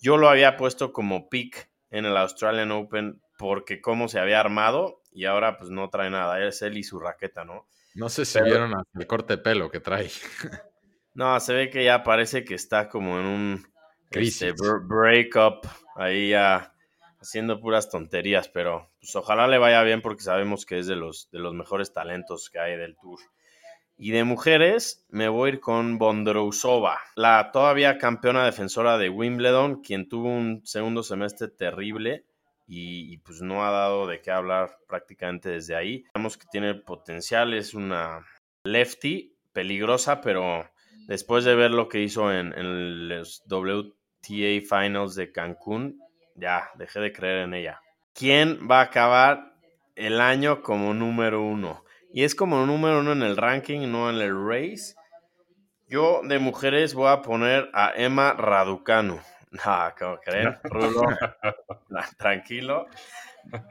Yo 0.00 0.18
lo 0.18 0.28
había 0.28 0.56
puesto 0.56 0.92
como 0.92 1.28
pick 1.28 1.68
en 1.90 2.04
el 2.04 2.16
Australian 2.16 2.70
Open 2.70 3.20
porque 3.38 3.80
cómo 3.80 4.06
se 4.06 4.20
había 4.20 4.38
armado 4.38 5.02
y 5.10 5.24
ahora 5.24 5.58
pues 5.58 5.70
no 5.70 5.90
trae 5.90 6.10
nada, 6.10 6.40
es 6.46 6.62
él 6.62 6.76
y 6.78 6.84
su 6.84 7.00
raqueta, 7.00 7.44
¿no? 7.44 7.66
No 7.96 8.08
sé 8.08 8.24
si 8.24 8.34
Pero- 8.38 8.44
vieron 8.68 8.72
el 8.94 9.06
corte 9.08 9.34
de 9.36 9.42
pelo 9.42 9.68
que 9.68 9.80
trae. 9.80 10.10
No, 11.16 11.38
se 11.40 11.54
ve 11.54 11.70
que 11.70 11.84
ya 11.84 12.02
parece 12.04 12.44
que 12.44 12.54
está 12.54 12.88
como 12.88 13.18
en 13.20 13.26
un 13.26 13.66
Crisis. 14.10 14.42
este, 14.42 14.54
br- 14.54 14.86
breakup, 14.86 15.64
ahí 15.94 16.30
ya 16.30 16.73
haciendo 17.24 17.60
puras 17.60 17.90
tonterías, 17.90 18.48
pero 18.48 18.90
pues 19.00 19.16
ojalá 19.16 19.48
le 19.48 19.58
vaya 19.58 19.82
bien 19.82 20.02
porque 20.02 20.22
sabemos 20.22 20.66
que 20.66 20.78
es 20.78 20.86
de 20.86 20.96
los, 20.96 21.30
de 21.30 21.38
los 21.38 21.54
mejores 21.54 21.92
talentos 21.92 22.50
que 22.50 22.58
hay 22.58 22.76
del 22.76 22.96
tour. 22.96 23.18
Y 23.96 24.10
de 24.10 24.24
mujeres, 24.24 25.06
me 25.08 25.28
voy 25.28 25.50
a 25.50 25.52
ir 25.54 25.60
con 25.60 25.98
Bondrousova, 25.98 26.98
la 27.16 27.50
todavía 27.52 27.96
campeona 27.96 28.44
defensora 28.44 28.98
de 28.98 29.08
Wimbledon, 29.08 29.82
quien 29.82 30.08
tuvo 30.08 30.28
un 30.28 30.66
segundo 30.66 31.02
semestre 31.02 31.48
terrible 31.48 32.24
y, 32.66 33.12
y, 33.12 33.18
pues 33.18 33.40
no 33.40 33.64
ha 33.64 33.70
dado 33.70 34.06
de 34.06 34.20
qué 34.20 34.30
hablar 34.30 34.78
prácticamente 34.88 35.50
desde 35.50 35.76
ahí. 35.76 36.04
Sabemos 36.12 36.36
que 36.36 36.46
tiene 36.50 36.74
potencial, 36.74 37.54
es 37.54 37.72
una 37.72 38.26
lefty 38.64 39.36
peligrosa, 39.52 40.20
pero 40.20 40.68
después 41.06 41.44
de 41.44 41.54
ver 41.54 41.70
lo 41.70 41.88
que 41.88 42.02
hizo 42.02 42.32
en, 42.32 42.52
en 42.58 43.08
los 43.08 43.44
WTA 43.48 44.60
Finals 44.68 45.14
de 45.14 45.30
Cancún, 45.30 46.00
ya 46.34 46.70
dejé 46.76 47.00
de 47.00 47.12
creer 47.12 47.38
en 47.44 47.54
ella. 47.54 47.80
¿Quién 48.14 48.68
va 48.70 48.80
a 48.80 48.84
acabar 48.84 49.54
el 49.96 50.20
año 50.20 50.62
como 50.62 50.94
número 50.94 51.42
uno? 51.42 51.84
Y 52.12 52.22
es 52.24 52.34
como 52.34 52.64
número 52.66 53.00
uno 53.00 53.12
en 53.12 53.22
el 53.22 53.36
ranking, 53.36 53.90
no 53.90 54.08
en 54.08 54.16
el 54.16 54.32
race. 54.48 54.94
Yo 55.88 56.20
de 56.24 56.38
mujeres 56.38 56.94
voy 56.94 57.08
a 57.10 57.22
poner 57.22 57.68
a 57.72 57.92
Emma 57.96 58.32
Raducanu. 58.34 59.20
Ah, 59.64 59.94
¿cómo 59.96 60.18
creen? 60.18 60.56
Rulo, 60.64 61.02
na- 61.88 62.08
tranquilo. 62.18 62.86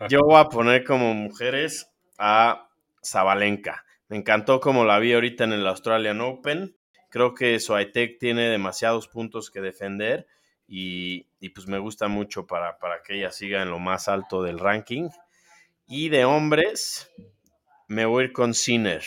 Yo 0.08 0.22
voy 0.22 0.38
a 0.40 0.46
poner 0.46 0.86
como 0.86 1.14
mujeres 1.14 1.92
a 2.18 2.70
Zabalenka. 3.06 3.84
Me 4.08 4.16
encantó 4.16 4.62
como 4.62 4.86
la 4.86 5.00
vi 5.00 5.12
ahorita 5.12 5.44
en 5.44 5.52
el 5.52 5.68
Australian 5.68 6.22
Open. 6.22 6.78
Creo 7.10 7.34
que 7.34 7.60
Swiatek 7.60 8.18
tiene 8.18 8.44
demasiados 8.48 9.10
puntos 9.10 9.52
que 9.52 9.60
defender 9.60 10.26
y, 10.70 11.28
y 11.44 11.50
pues 11.50 11.68
me 11.68 11.78
gusta 11.78 12.08
mucho 12.08 12.48
para, 12.48 12.80
para 12.80 13.04
que 13.04 13.16
ella 13.18 13.30
siga 13.30 13.62
en 13.62 13.70
lo 13.70 13.78
más 13.78 14.08
alto 14.08 14.42
del 14.44 14.60
ranking. 14.60 15.10
Y 15.86 16.08
de 16.08 16.24
hombres, 16.24 17.12
me 17.90 18.06
voy 18.06 18.24
a 18.24 18.26
ir 18.28 18.32
con 18.32 18.54
Sinner. 18.54 19.04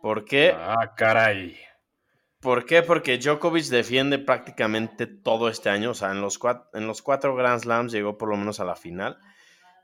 ¿Por 0.00 0.24
qué? 0.24 0.54
Ah, 0.56 0.94
caray. 0.96 1.58
¿Por 2.38 2.64
qué? 2.64 2.84
Porque 2.84 3.18
Djokovic 3.18 3.64
defiende 3.64 4.20
prácticamente 4.20 5.08
todo 5.08 5.48
este 5.48 5.68
año. 5.68 5.90
O 5.90 5.94
sea, 5.94 6.12
en 6.12 6.20
los, 6.20 6.38
cuatro, 6.38 6.70
en 6.74 6.86
los 6.86 7.02
cuatro 7.02 7.34
Grand 7.34 7.60
Slams 7.60 7.90
llegó 7.90 8.16
por 8.16 8.28
lo 8.28 8.36
menos 8.36 8.60
a 8.60 8.64
la 8.64 8.76
final. 8.76 9.18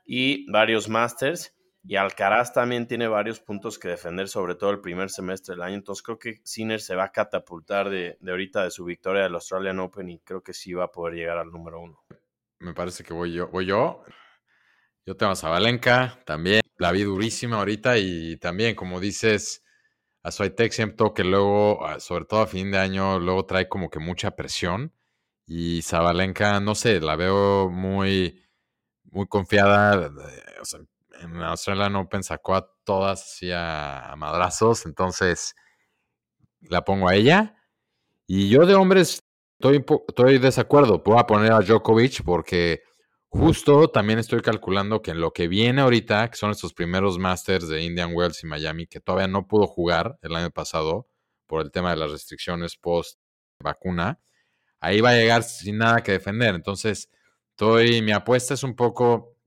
Y 0.05 0.49
varios 0.49 0.87
Masters. 0.87 1.58
Y 1.83 1.95
Alcaraz 1.95 2.53
también 2.53 2.87
tiene 2.87 3.07
varios 3.07 3.39
puntos 3.39 3.79
que 3.79 3.87
defender, 3.87 4.27
sobre 4.27 4.55
todo 4.55 4.71
el 4.71 4.81
primer 4.81 5.09
semestre 5.09 5.55
del 5.55 5.63
año. 5.63 5.75
Entonces 5.75 6.03
creo 6.03 6.19
que 6.19 6.41
Sinner 6.43 6.81
se 6.81 6.95
va 6.95 7.05
a 7.05 7.11
catapultar 7.11 7.89
de, 7.89 8.17
de 8.19 8.31
ahorita 8.31 8.63
de 8.63 8.71
su 8.71 8.85
victoria 8.85 9.23
del 9.23 9.35
Australian 9.35 9.79
Open 9.79 10.09
y 10.09 10.19
creo 10.19 10.43
que 10.43 10.53
sí 10.53 10.73
va 10.73 10.85
a 10.85 10.91
poder 10.91 11.15
llegar 11.15 11.37
al 11.37 11.51
número 11.51 11.79
uno. 11.81 12.03
Me 12.59 12.73
parece 12.73 13.03
que 13.03 13.13
voy 13.13 13.33
yo. 13.33 13.47
Voy 13.47 13.65
yo. 13.65 14.03
Yo 15.05 15.15
tengo 15.15 15.31
a 15.31 15.35
Zabalenka 15.35 16.19
también. 16.25 16.61
La 16.77 16.91
vi 16.91 17.03
durísima 17.03 17.57
ahorita 17.57 17.97
y 17.97 18.37
también, 18.37 18.75
como 18.75 18.99
dices, 18.99 19.63
a 20.23 20.31
Swiatek 20.31 20.71
siento 20.71 21.13
que 21.13 21.23
luego, 21.23 21.85
ah, 21.85 21.99
sobre 21.99 22.25
todo 22.25 22.41
a 22.41 22.47
fin 22.47 22.71
de 22.71 22.77
año, 22.77 23.19
luego 23.19 23.45
trae 23.45 23.67
como 23.69 23.89
que 23.89 23.99
mucha 23.99 24.35
presión. 24.35 24.93
Y 25.45 25.81
Zabalenka, 25.81 26.59
no 26.59 26.75
sé, 26.75 26.99
la 27.01 27.15
veo 27.15 27.69
muy, 27.69 28.43
muy 29.05 29.27
confiada. 29.27 30.07
eh, 30.07 30.59
O 30.61 30.65
sea, 30.65 30.81
en 31.21 31.41
Australian 31.41 31.95
Open 31.95 32.23
sacó 32.23 32.55
a 32.55 32.69
todas 32.83 33.21
así 33.23 33.51
a, 33.53 34.13
madrazos, 34.17 34.85
entonces 34.85 35.55
la 36.61 36.83
pongo 36.83 37.09
a 37.09 37.15
ella. 37.15 37.55
Y 38.27 38.49
yo 38.49 38.65
de 38.65 38.75
hombres 38.75 39.19
estoy, 39.59 39.83
estoy 40.07 40.33
de 40.33 40.39
desacuerdo. 40.39 41.01
Voy 41.03 41.17
a 41.19 41.25
poner 41.25 41.51
a 41.51 41.61
Djokovic 41.61 42.23
porque 42.23 42.83
justo 43.29 43.89
también 43.89 44.19
estoy 44.19 44.41
calculando 44.41 45.01
que 45.01 45.11
en 45.11 45.21
lo 45.21 45.31
que 45.31 45.47
viene 45.47 45.81
ahorita, 45.81 46.29
que 46.29 46.37
son 46.37 46.51
estos 46.51 46.73
primeros 46.73 47.17
Masters 47.17 47.67
de 47.67 47.83
Indian 47.83 48.11
Wells 48.13 48.43
y 48.43 48.47
Miami, 48.47 48.87
que 48.87 48.99
todavía 48.99 49.27
no 49.27 49.47
pudo 49.47 49.67
jugar 49.67 50.17
el 50.21 50.35
año 50.35 50.51
pasado 50.51 51.07
por 51.47 51.61
el 51.61 51.71
tema 51.71 51.91
de 51.91 51.97
las 51.97 52.11
restricciones 52.11 52.77
post 52.77 53.19
vacuna, 53.59 54.19
ahí 54.79 55.01
va 55.01 55.11
a 55.11 55.15
llegar 55.15 55.43
sin 55.43 55.77
nada 55.79 56.01
que 56.01 56.13
defender. 56.13 56.55
Entonces, 56.55 57.09
estoy, 57.51 58.01
mi 58.01 58.11
apuesta 58.11 58.53
es 58.53 58.63
un 58.63 58.75
poco 58.75 59.38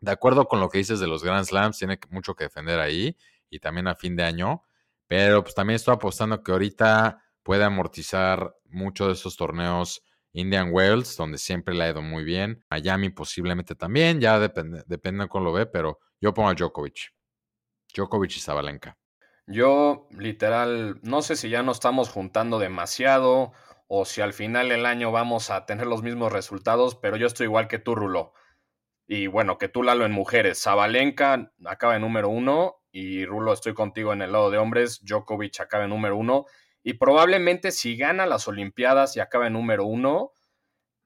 de 0.00 0.10
acuerdo 0.10 0.48
con 0.48 0.60
lo 0.60 0.68
que 0.68 0.78
dices 0.78 1.00
de 1.00 1.06
los 1.06 1.22
Grand 1.22 1.44
Slams, 1.44 1.78
tiene 1.78 1.98
mucho 2.10 2.34
que 2.34 2.44
defender 2.44 2.80
ahí 2.80 3.16
y 3.48 3.58
también 3.58 3.86
a 3.86 3.94
fin 3.94 4.16
de 4.16 4.24
año, 4.24 4.64
pero 5.06 5.42
pues 5.42 5.54
también 5.54 5.76
estoy 5.76 5.94
apostando 5.94 6.42
que 6.42 6.52
ahorita 6.52 7.22
puede 7.42 7.64
amortizar 7.64 8.54
mucho 8.64 9.06
de 9.06 9.14
esos 9.14 9.36
torneos 9.36 10.02
Indian 10.32 10.70
Wells, 10.72 11.16
donde 11.16 11.38
siempre 11.38 11.74
le 11.74 11.84
ha 11.84 11.90
ido 11.90 12.02
muy 12.02 12.24
bien, 12.24 12.64
Miami 12.70 13.10
posiblemente 13.10 13.74
también, 13.74 14.20
ya 14.20 14.38
depende, 14.38 14.84
depende 14.86 15.24
de 15.24 15.28
cómo 15.28 15.46
lo 15.46 15.52
ve, 15.52 15.66
pero 15.66 15.98
yo 16.20 16.32
pongo 16.32 16.48
a 16.48 16.54
Djokovic. 16.54 17.12
Djokovic 17.94 18.36
y 18.36 18.40
Zabalenka. 18.40 18.96
Yo, 19.46 20.06
literal, 20.10 21.00
no 21.02 21.22
sé 21.22 21.34
si 21.34 21.48
ya 21.48 21.64
nos 21.64 21.78
estamos 21.78 22.08
juntando 22.08 22.60
demasiado 22.60 23.52
o 23.88 24.04
si 24.04 24.20
al 24.20 24.32
final 24.32 24.68
del 24.68 24.86
año 24.86 25.10
vamos 25.10 25.50
a 25.50 25.66
tener 25.66 25.88
los 25.88 26.04
mismos 26.04 26.30
resultados, 26.30 26.94
pero 26.94 27.16
yo 27.16 27.26
estoy 27.26 27.46
igual 27.46 27.66
que 27.66 27.80
tú, 27.80 27.96
Rulo. 27.96 28.32
Y 29.12 29.26
bueno, 29.26 29.58
que 29.58 29.68
tú, 29.68 29.82
Lalo, 29.82 30.06
en 30.06 30.12
mujeres. 30.12 30.62
Zabalenka 30.62 31.52
acaba 31.64 31.96
en 31.96 32.02
número 32.02 32.28
uno 32.28 32.76
y 32.92 33.24
Rulo, 33.26 33.52
estoy 33.52 33.74
contigo 33.74 34.12
en 34.12 34.22
el 34.22 34.30
lado 34.30 34.52
de 34.52 34.58
hombres. 34.58 35.00
Djokovic 35.04 35.58
acaba 35.58 35.82
en 35.82 35.90
número 35.90 36.16
uno. 36.16 36.44
Y 36.84 36.92
probablemente 36.92 37.72
si 37.72 37.96
gana 37.96 38.24
las 38.24 38.46
Olimpiadas 38.46 39.16
y 39.16 39.20
acaba 39.20 39.48
en 39.48 39.54
número 39.54 39.84
uno, 39.84 40.30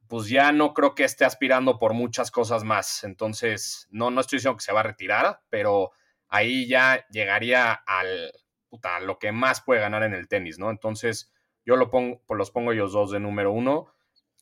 pues 0.07 0.29
ya 0.29 0.53
no 0.53 0.75
creo 0.75 0.95
que 0.95 1.05
esté 1.05 1.25
aspirando 1.25 1.79
por 1.79 1.95
muchas 1.95 2.31
cosas 2.31 2.63
más. 2.63 3.05
Entonces, 3.05 3.89
no, 3.91 4.11
no 4.11 4.21
estoy 4.21 4.37
diciendo 4.37 4.59
que 4.59 4.65
se 4.65 4.75
va 4.75 4.81
a 4.81 4.83
retirar, 4.83 5.41
pero 5.49 5.93
ahí 6.29 6.69
ya 6.69 7.07
llegaría 7.09 7.73
al, 7.73 8.33
lo 9.01 9.19
que 9.19 9.33
más 9.33 9.63
puede 9.63 9.81
ganar 9.81 10.03
en 10.03 10.13
el 10.13 10.29
tenis, 10.29 10.59
¿no? 10.59 10.69
Entonces, 10.69 11.33
yo 11.65 11.77
lo 11.77 11.91
pongo, 11.91 12.21
los 12.29 12.51
pongo 12.51 12.73
ellos 12.73 12.93
dos 12.93 13.13
de 13.13 13.21
número 13.21 13.51
uno. 13.51 13.95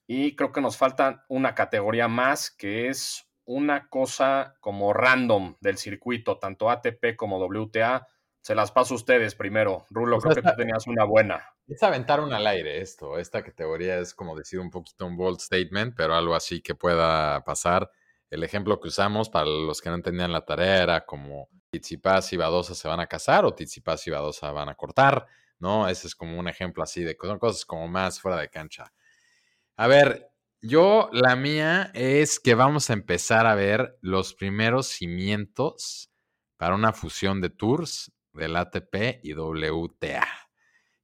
Y 0.08 0.34
creo 0.34 0.50
que 0.50 0.60
nos 0.60 0.76
falta 0.76 1.24
una 1.28 1.54
categoría 1.54 2.08
más, 2.08 2.50
que 2.50 2.88
es 2.88 3.28
una 3.44 3.88
cosa 3.88 4.54
como 4.60 4.92
random 4.92 5.56
del 5.60 5.78
circuito, 5.78 6.38
tanto 6.38 6.70
ATP 6.70 7.16
como 7.16 7.38
WTA. 7.38 8.06
Se 8.40 8.54
las 8.54 8.72
paso 8.72 8.94
a 8.94 8.96
ustedes 8.96 9.34
primero. 9.34 9.86
Rulo, 9.90 10.18
creo 10.18 10.34
que 10.34 10.42
tú 10.42 10.50
tenías 10.56 10.86
una 10.86 11.04
buena. 11.04 11.44
Es 11.68 11.82
aventar 11.82 12.20
un 12.20 12.32
al 12.32 12.46
aire 12.46 12.80
esto. 12.80 13.18
Esta 13.18 13.42
categoría 13.42 13.98
es 13.98 14.14
como 14.14 14.36
decir 14.36 14.58
un 14.58 14.70
poquito 14.70 15.06
un 15.06 15.16
bold 15.16 15.38
statement, 15.38 15.94
pero 15.96 16.14
algo 16.14 16.34
así 16.34 16.60
que 16.60 16.74
pueda 16.74 17.44
pasar. 17.44 17.90
El 18.30 18.42
ejemplo 18.42 18.80
que 18.80 18.88
usamos 18.88 19.28
para 19.28 19.46
los 19.46 19.80
que 19.80 19.90
no 19.90 19.94
entendían 19.94 20.32
la 20.32 20.44
tarea 20.44 20.82
era 20.82 21.04
como 21.04 21.48
Tsitsipas 21.70 22.32
y 22.32 22.36
Badosa 22.36 22.74
se 22.74 22.88
van 22.88 23.00
a 23.00 23.06
casar 23.06 23.44
o 23.44 23.54
Tsitsipas 23.54 24.06
y 24.06 24.10
Badosa 24.10 24.50
van 24.50 24.70
a 24.70 24.74
cortar, 24.74 25.26
¿no? 25.58 25.88
Ese 25.88 26.06
es 26.06 26.14
como 26.14 26.38
un 26.38 26.48
ejemplo 26.48 26.82
así 26.82 27.04
de 27.04 27.16
son 27.20 27.38
cosas 27.38 27.64
como 27.64 27.86
más 27.88 28.20
fuera 28.20 28.38
de 28.38 28.48
cancha. 28.48 28.92
A 29.76 29.86
ver, 29.86 30.31
yo 30.62 31.10
la 31.12 31.34
mía 31.34 31.90
es 31.92 32.38
que 32.38 32.54
vamos 32.54 32.88
a 32.88 32.92
empezar 32.92 33.46
a 33.46 33.56
ver 33.56 33.98
los 34.00 34.34
primeros 34.34 34.86
cimientos 34.86 36.10
para 36.56 36.76
una 36.76 36.92
fusión 36.92 37.40
de 37.40 37.50
tours 37.50 38.12
del 38.32 38.54
ATP 38.54 39.20
y 39.24 39.34
WTA. 39.34 40.24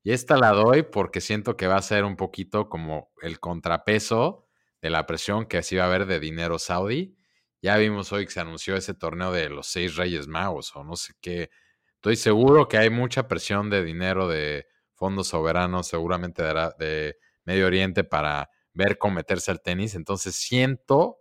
Y 0.04 0.12
esta 0.12 0.36
la 0.36 0.52
doy 0.52 0.84
porque 0.84 1.20
siento 1.20 1.56
que 1.56 1.66
va 1.66 1.76
a 1.76 1.82
ser 1.82 2.04
un 2.04 2.16
poquito 2.16 2.68
como 2.68 3.10
el 3.20 3.40
contrapeso 3.40 4.46
de 4.80 4.90
la 4.90 5.06
presión 5.06 5.46
que 5.46 5.58
así 5.58 5.74
va 5.74 5.84
a 5.84 5.86
haber 5.88 6.06
de 6.06 6.20
dinero 6.20 6.60
saudí. 6.60 7.16
Ya 7.60 7.76
vimos 7.76 8.12
hoy 8.12 8.26
que 8.26 8.30
se 8.30 8.40
anunció 8.40 8.76
ese 8.76 8.94
torneo 8.94 9.32
de 9.32 9.48
los 9.48 9.66
seis 9.66 9.96
Reyes 9.96 10.28
Magos 10.28 10.74
o 10.76 10.84
no 10.84 10.94
sé 10.94 11.14
qué. 11.20 11.50
Estoy 11.96 12.14
seguro 12.14 12.68
que 12.68 12.78
hay 12.78 12.90
mucha 12.90 13.26
presión 13.26 13.70
de 13.70 13.82
dinero 13.82 14.28
de 14.28 14.68
fondos 14.94 15.26
soberanos, 15.26 15.88
seguramente 15.88 16.44
de, 16.44 16.72
de 16.78 17.16
Medio 17.44 17.66
Oriente, 17.66 18.04
para 18.04 18.48
ver 18.72 18.98
cómo 18.98 19.14
meterse 19.14 19.50
al 19.50 19.62
tenis. 19.62 19.94
Entonces 19.94 20.34
siento 20.36 21.18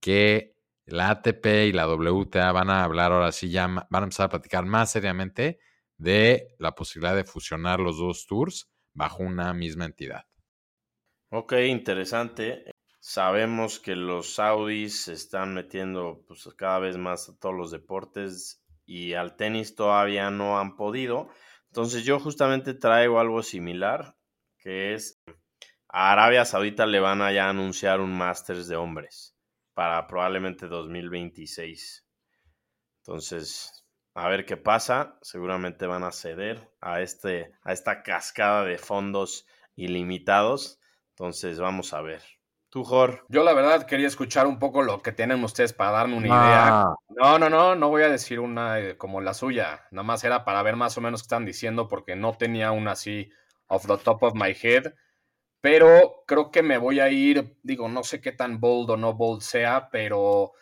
que 0.00 0.56
la 0.86 1.10
ATP 1.10 1.66
y 1.66 1.72
la 1.72 1.88
WTA 1.88 2.52
van 2.52 2.70
a 2.70 2.84
hablar 2.84 3.12
ahora 3.12 3.32
sí, 3.32 3.50
ya 3.50 3.66
van 3.66 3.86
a 3.90 4.04
empezar 4.04 4.26
a 4.26 4.30
platicar 4.30 4.64
más 4.64 4.92
seriamente 4.92 5.58
de 5.98 6.54
la 6.58 6.74
posibilidad 6.74 7.16
de 7.16 7.24
fusionar 7.24 7.80
los 7.80 7.98
dos 7.98 8.26
tours 8.26 8.70
bajo 8.94 9.22
una 9.22 9.52
misma 9.52 9.84
entidad. 9.84 10.26
Ok, 11.30 11.54
interesante. 11.66 12.70
Sabemos 13.00 13.80
que 13.80 13.96
los 13.96 14.34
saudis 14.34 15.04
se 15.04 15.12
están 15.12 15.54
metiendo 15.54 16.24
pues, 16.26 16.48
cada 16.56 16.78
vez 16.78 16.96
más 16.96 17.28
a 17.28 17.36
todos 17.38 17.54
los 17.54 17.70
deportes 17.70 18.62
y 18.84 19.14
al 19.14 19.36
tenis 19.36 19.74
todavía 19.74 20.30
no 20.30 20.58
han 20.58 20.76
podido. 20.76 21.28
Entonces 21.68 22.04
yo 22.04 22.18
justamente 22.20 22.74
traigo 22.74 23.20
algo 23.20 23.42
similar, 23.42 24.16
que 24.58 24.94
es 24.94 25.20
a 25.98 26.12
Arabia 26.12 26.44
Saudita 26.44 26.84
le 26.84 27.00
van 27.00 27.22
a 27.22 27.32
ya 27.32 27.48
anunciar 27.48 28.00
un 28.00 28.12
Masters 28.16 28.68
de 28.68 28.76
hombres. 28.76 29.34
para 29.72 30.06
probablemente 30.06 30.68
2026. 30.68 32.06
Entonces, 33.02 33.84
a 34.14 34.28
ver 34.28 34.44
qué 34.44 34.56
pasa. 34.56 35.18
Seguramente 35.22 35.86
van 35.86 36.04
a 36.04 36.12
ceder 36.12 36.70
a, 36.80 37.00
este, 37.00 37.52
a 37.62 37.72
esta 37.72 38.02
cascada 38.02 38.64
de 38.64 38.78
fondos 38.78 39.46
ilimitados. 39.74 40.80
Entonces, 41.10 41.58
vamos 41.58 41.92
a 41.94 42.02
ver. 42.02 42.22
Tú, 42.68 42.84
Jor. 42.84 43.24
Yo 43.28 43.42
la 43.42 43.54
verdad 43.54 43.86
quería 43.86 44.06
escuchar 44.06 44.46
un 44.46 44.58
poco 44.58 44.82
lo 44.82 45.00
que 45.00 45.12
tienen 45.12 45.42
ustedes 45.44 45.72
para 45.72 45.92
darme 45.92 46.16
una 46.16 46.26
idea. 46.26 46.80
Ah, 46.82 46.94
No, 47.08 47.38
no, 47.38 47.48
no, 47.48 47.74
no 47.74 47.88
voy 47.88 48.02
a 48.02 48.10
decir 48.10 48.40
una 48.40 48.80
eh, 48.80 48.96
como 48.98 49.20
la 49.22 49.32
suya. 49.34 49.86
Nada 49.90 50.04
más 50.04 50.24
era 50.24 50.44
para 50.44 50.62
ver 50.62 50.76
más 50.76 50.98
o 50.98 51.00
menos 51.00 51.22
qué 51.22 51.26
están 51.26 51.46
diciendo 51.46 51.88
porque 51.88 52.16
no 52.16 52.36
tenía 52.36 52.72
una 52.72 52.92
así 52.92 53.30
off 53.68 53.86
the 53.86 53.96
top 53.98 54.22
of 54.24 54.34
my 54.34 54.54
head. 54.54 54.92
Pero 55.66 56.22
creo 56.28 56.52
que 56.52 56.62
me 56.62 56.78
voy 56.78 57.00
a 57.00 57.10
ir, 57.10 57.58
digo, 57.64 57.88
no 57.88 58.04
sé 58.04 58.20
qué 58.20 58.30
tan 58.30 58.60
bold 58.60 58.90
o 58.90 58.96
no 58.96 59.14
bold 59.14 59.42
sea, 59.42 59.88
pero 59.90 60.52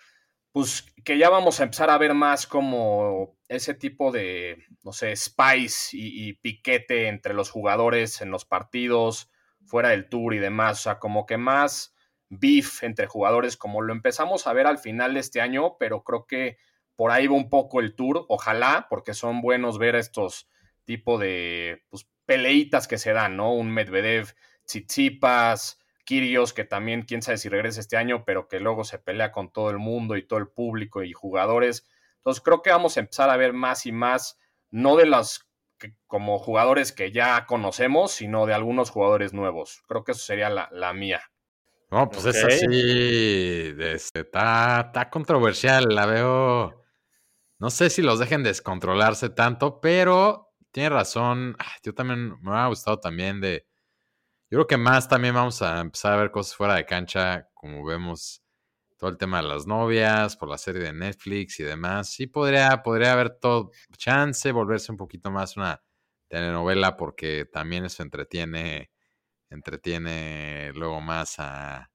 pues 0.50 0.94
que 1.04 1.18
ya 1.18 1.28
vamos 1.28 1.60
a 1.60 1.64
empezar 1.64 1.90
a 1.90 1.98
ver 1.98 2.14
más 2.14 2.46
como 2.46 3.36
ese 3.46 3.74
tipo 3.74 4.10
de, 4.12 4.64
no 4.82 4.94
sé, 4.94 5.14
spice 5.14 5.90
y, 5.92 6.32
piquete 6.32 7.08
entre 7.08 7.34
los 7.34 7.50
jugadores 7.50 8.22
en 8.22 8.30
los 8.30 8.46
partidos, 8.46 9.30
fuera 9.66 9.90
del 9.90 10.08
tour 10.08 10.32
y 10.32 10.38
demás. 10.38 10.80
O 10.80 10.82
sea, 10.84 10.98
como 10.98 11.26
que 11.26 11.36
más 11.36 11.94
beef 12.30 12.82
entre 12.82 13.06
jugadores, 13.06 13.58
como 13.58 13.82
lo 13.82 13.92
empezamos 13.92 14.46
a 14.46 14.54
ver 14.54 14.66
al 14.66 14.78
final 14.78 15.12
de 15.12 15.20
este 15.20 15.42
año, 15.42 15.76
pero 15.78 16.02
creo 16.02 16.26
que 16.26 16.56
por 16.96 17.10
ahí 17.10 17.26
va 17.26 17.34
un 17.34 17.50
poco 17.50 17.80
el 17.80 17.94
tour. 17.94 18.24
Ojalá, 18.30 18.86
porque 18.88 19.12
son 19.12 19.42
buenos 19.42 19.76
ver 19.76 19.96
estos 19.96 20.48
tipo 20.86 21.18
de 21.18 21.84
pues, 21.90 22.08
peleitas 22.24 22.88
que 22.88 22.96
se 22.96 23.12
dan, 23.12 23.36
¿no? 23.36 23.52
Un 23.52 23.70
Medvedev, 23.70 24.34
Tsitsipas, 24.66 25.78
Kirios, 26.04 26.52
que 26.52 26.64
también 26.64 27.02
quién 27.02 27.22
sabe 27.22 27.38
si 27.38 27.48
regresa 27.48 27.80
este 27.80 27.96
año, 27.96 28.24
pero 28.24 28.48
que 28.48 28.60
luego 28.60 28.84
se 28.84 28.98
pelea 28.98 29.32
con 29.32 29.50
todo 29.52 29.70
el 29.70 29.78
mundo 29.78 30.16
y 30.16 30.26
todo 30.26 30.38
el 30.38 30.48
público 30.48 31.02
y 31.02 31.12
jugadores. 31.12 31.86
Entonces 32.18 32.42
creo 32.42 32.62
que 32.62 32.70
vamos 32.70 32.96
a 32.96 33.00
empezar 33.00 33.30
a 33.30 33.36
ver 33.36 33.52
más 33.52 33.86
y 33.86 33.92
más, 33.92 34.38
no 34.70 34.96
de 34.96 35.06
las 35.06 35.46
que, 35.78 35.94
como 36.06 36.38
jugadores 36.38 36.92
que 36.92 37.10
ya 37.12 37.46
conocemos, 37.46 38.12
sino 38.12 38.46
de 38.46 38.54
algunos 38.54 38.90
jugadores 38.90 39.32
nuevos. 39.32 39.82
Creo 39.88 40.04
que 40.04 40.12
eso 40.12 40.20
sería 40.24 40.50
la, 40.50 40.68
la 40.72 40.92
mía. 40.92 41.20
no, 41.90 42.10
pues 42.10 42.24
es 42.26 42.42
Ok. 42.44 42.50
así. 42.50 42.66
este, 43.78 44.20
está, 44.20 44.80
está 44.86 45.10
controversial. 45.10 45.84
La 45.94 46.06
veo. 46.06 46.82
No 47.58 47.70
sé 47.70 47.90
si 47.90 48.02
los 48.02 48.18
dejen 48.18 48.42
descontrolarse 48.42 49.30
tanto, 49.30 49.80
pero 49.80 50.54
tiene 50.72 50.90
razón. 50.90 51.56
Ah, 51.58 51.72
Yo 51.82 51.94
también 51.94 52.34
me 52.42 52.56
ha 52.56 52.66
gustado 52.68 53.00
también 53.00 53.40
de. 53.40 53.66
Yo 54.54 54.58
creo 54.58 54.66
que 54.68 54.76
más 54.76 55.08
también 55.08 55.34
vamos 55.34 55.62
a 55.62 55.80
empezar 55.80 56.12
a 56.12 56.16
ver 56.16 56.30
cosas 56.30 56.54
fuera 56.54 56.76
de 56.76 56.86
cancha, 56.86 57.48
como 57.54 57.84
vemos 57.84 58.40
todo 58.96 59.10
el 59.10 59.18
tema 59.18 59.42
de 59.42 59.48
las 59.48 59.66
novias, 59.66 60.36
por 60.36 60.48
la 60.48 60.58
serie 60.58 60.80
de 60.80 60.92
Netflix 60.92 61.58
y 61.58 61.64
demás. 61.64 62.10
Sí 62.10 62.28
podría, 62.28 62.80
podría 62.84 63.14
haber 63.14 63.30
todo 63.30 63.72
chance, 63.96 64.52
volverse 64.52 64.92
un 64.92 64.96
poquito 64.96 65.32
más 65.32 65.56
una 65.56 65.82
telenovela, 66.28 66.96
porque 66.96 67.46
también 67.46 67.84
eso 67.84 68.04
entretiene, 68.04 68.92
entretiene 69.50 70.70
luego 70.72 71.00
más 71.00 71.34
a 71.40 71.90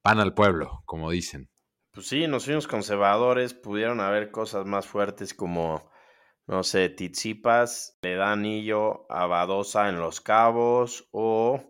pan 0.00 0.18
al 0.18 0.32
pueblo, 0.32 0.80
como 0.86 1.10
dicen. 1.10 1.50
Pues 1.90 2.06
sí, 2.06 2.26
nos 2.26 2.46
fuimos 2.46 2.66
conservadores. 2.66 3.52
Pudieron 3.52 4.00
haber 4.00 4.30
cosas 4.30 4.64
más 4.64 4.86
fuertes 4.86 5.34
como, 5.34 5.91
no 6.46 6.62
sé, 6.62 6.88
Tizipas 6.88 7.98
le 8.02 8.16
da 8.16 8.32
anillo 8.32 9.06
a 9.10 9.26
Badosa 9.26 9.88
en 9.88 10.00
Los 10.00 10.20
Cabos 10.20 11.08
o, 11.12 11.60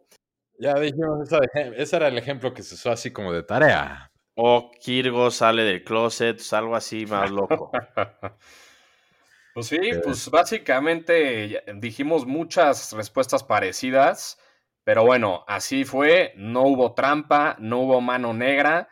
Ya 0.58 0.74
dijimos, 0.74 1.28
ese 1.54 1.96
era 1.96 2.08
el 2.08 2.18
ejemplo 2.18 2.54
que 2.54 2.62
se 2.62 2.74
usó 2.74 2.90
así 2.90 3.10
como 3.10 3.32
de 3.32 3.42
tarea. 3.42 4.10
o 4.34 4.70
Kirgo 4.80 5.30
sale 5.30 5.62
del 5.62 5.84
closet, 5.84 6.38
sea, 6.38 6.60
algo 6.60 6.76
así 6.76 7.06
más 7.06 7.30
loco. 7.30 7.70
Pues 9.54 9.66
sí, 9.66 9.78
pues 10.02 10.30
básicamente 10.30 11.62
dijimos 11.74 12.24
muchas 12.24 12.90
respuestas 12.94 13.44
parecidas, 13.44 14.38
pero 14.82 15.04
bueno, 15.04 15.44
así 15.46 15.84
fue, 15.84 16.32
no 16.36 16.62
hubo 16.62 16.94
trampa, 16.94 17.56
no 17.58 17.80
hubo 17.80 18.00
mano 18.00 18.32
negra 18.32 18.88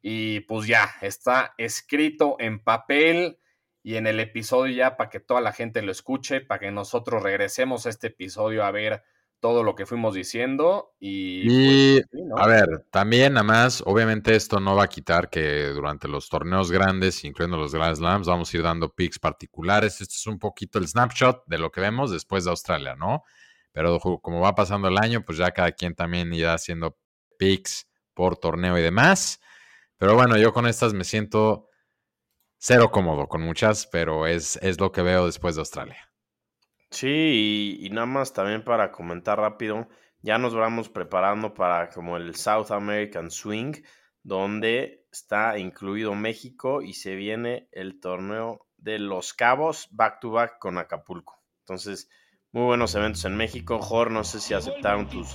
y 0.00 0.40
pues 0.40 0.66
ya, 0.66 0.90
está 1.02 1.54
escrito 1.58 2.36
en 2.38 2.64
papel 2.64 3.38
y 3.82 3.96
en 3.96 4.06
el 4.06 4.20
episodio 4.20 4.74
ya 4.74 4.96
para 4.96 5.10
que 5.10 5.20
toda 5.20 5.40
la 5.40 5.52
gente 5.52 5.82
lo 5.82 5.92
escuche, 5.92 6.40
para 6.40 6.60
que 6.60 6.70
nosotros 6.70 7.22
regresemos 7.22 7.86
a 7.86 7.90
este 7.90 8.08
episodio 8.08 8.64
a 8.64 8.70
ver 8.70 9.02
todo 9.40 9.64
lo 9.64 9.74
que 9.74 9.86
fuimos 9.86 10.14
diciendo 10.14 10.92
y... 11.00 11.42
Y, 11.44 12.00
pues, 12.00 12.08
sí, 12.12 12.22
¿no? 12.22 12.36
a 12.36 12.46
ver, 12.46 12.86
también 12.90 13.32
nada 13.32 13.44
más, 13.44 13.82
obviamente 13.86 14.36
esto 14.36 14.60
no 14.60 14.76
va 14.76 14.84
a 14.84 14.88
quitar 14.88 15.30
que 15.30 15.68
durante 15.68 16.08
los 16.08 16.28
torneos 16.28 16.70
grandes, 16.70 17.24
incluyendo 17.24 17.56
los 17.56 17.74
Grand 17.74 17.96
Slams, 17.96 18.26
vamos 18.26 18.52
a 18.52 18.56
ir 18.56 18.62
dando 18.62 18.94
picks 18.94 19.18
particulares. 19.18 20.00
Esto 20.00 20.14
es 20.14 20.26
un 20.26 20.38
poquito 20.38 20.78
el 20.78 20.86
snapshot 20.86 21.44
de 21.46 21.58
lo 21.58 21.70
que 21.70 21.80
vemos 21.80 22.10
después 22.10 22.44
de 22.44 22.50
Australia, 22.50 22.94
¿no? 22.96 23.24
Pero 23.72 23.98
como 23.98 24.40
va 24.40 24.54
pasando 24.54 24.88
el 24.88 24.98
año, 24.98 25.24
pues 25.24 25.38
ya 25.38 25.52
cada 25.52 25.72
quien 25.72 25.94
también 25.94 26.32
irá 26.34 26.54
haciendo 26.54 26.98
picks 27.38 27.88
por 28.12 28.36
torneo 28.36 28.76
y 28.76 28.82
demás. 28.82 29.40
Pero 29.96 30.14
bueno, 30.14 30.36
yo 30.36 30.52
con 30.52 30.66
estas 30.66 30.92
me 30.92 31.04
siento 31.04 31.69
cero 32.60 32.90
cómodo 32.92 33.26
con 33.26 33.40
muchas, 33.40 33.86
pero 33.86 34.26
es, 34.26 34.56
es 34.62 34.78
lo 34.78 34.92
que 34.92 35.00
veo 35.02 35.24
después 35.26 35.56
de 35.56 35.62
Australia. 35.62 36.12
Sí, 36.90 37.78
y, 37.80 37.86
y 37.86 37.90
nada 37.90 38.06
más 38.06 38.32
también 38.32 38.62
para 38.62 38.92
comentar 38.92 39.38
rápido, 39.38 39.88
ya 40.20 40.36
nos 40.38 40.54
vamos 40.54 40.90
preparando 40.90 41.54
para 41.54 41.88
como 41.88 42.18
el 42.18 42.34
South 42.34 42.70
American 42.70 43.30
Swing, 43.30 43.72
donde 44.22 45.06
está 45.10 45.58
incluido 45.58 46.14
México 46.14 46.82
y 46.82 46.92
se 46.92 47.14
viene 47.14 47.68
el 47.72 47.98
torneo 47.98 48.66
de 48.76 48.98
Los 48.98 49.32
Cabos 49.32 49.88
back 49.90 50.20
to 50.20 50.30
back 50.30 50.58
con 50.58 50.76
Acapulco. 50.76 51.42
Entonces, 51.60 52.10
muy 52.52 52.64
buenos 52.64 52.94
eventos 52.96 53.24
en 53.24 53.36
México. 53.36 53.78
Jor, 53.80 54.10
no 54.10 54.24
sé 54.24 54.40
si 54.40 54.54
aceptaron 54.54 55.08
tus, 55.08 55.28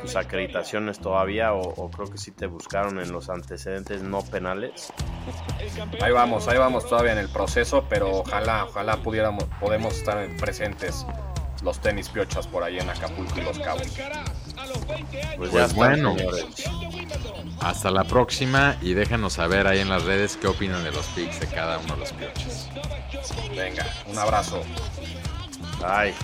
tus 0.00 0.16
acreditaciones 0.16 1.00
todavía 1.00 1.52
o, 1.52 1.60
o 1.60 1.90
creo 1.90 2.08
que 2.08 2.18
sí 2.18 2.30
te 2.30 2.46
buscaron 2.46 3.00
en 3.00 3.10
los 3.10 3.28
antecedentes 3.28 4.02
no 4.02 4.22
penales. 4.22 4.92
Ahí 6.00 6.12
vamos, 6.12 6.46
ahí 6.46 6.58
vamos 6.58 6.88
todavía 6.88 7.12
en 7.12 7.18
el 7.18 7.28
proceso, 7.28 7.84
pero 7.88 8.10
ojalá, 8.18 8.66
ojalá 8.66 8.98
pudiéramos, 8.98 9.44
podemos 9.58 9.94
estar 9.96 10.24
presentes 10.36 11.04
los 11.62 11.78
tenis 11.80 12.08
piochas 12.08 12.46
por 12.46 12.62
ahí 12.62 12.78
en 12.78 12.88
Acapulco 12.88 13.38
y 13.38 13.42
Los 13.42 13.58
Cabos. 13.58 13.82
Pues, 13.88 15.36
Pues 15.36 15.52
ya 15.52 15.64
está, 15.64 15.74
bueno. 15.74 16.16
señores. 16.16 16.46
Hasta 17.60 17.90
la 17.90 18.04
próxima 18.04 18.76
y 18.80 18.94
déjanos 18.94 19.34
saber 19.34 19.66
ahí 19.66 19.80
en 19.80 19.88
las 19.88 20.04
redes 20.04 20.38
qué 20.40 20.46
opinan 20.46 20.82
de 20.84 20.92
los 20.92 21.06
picks 21.08 21.40
de 21.40 21.46
cada 21.48 21.78
uno 21.78 21.94
de 21.94 22.00
los 22.00 22.12
pioches. 22.12 22.68
Venga, 23.54 23.84
un 24.06 24.18
abrazo. 24.18 24.62
Bye. 25.80 26.14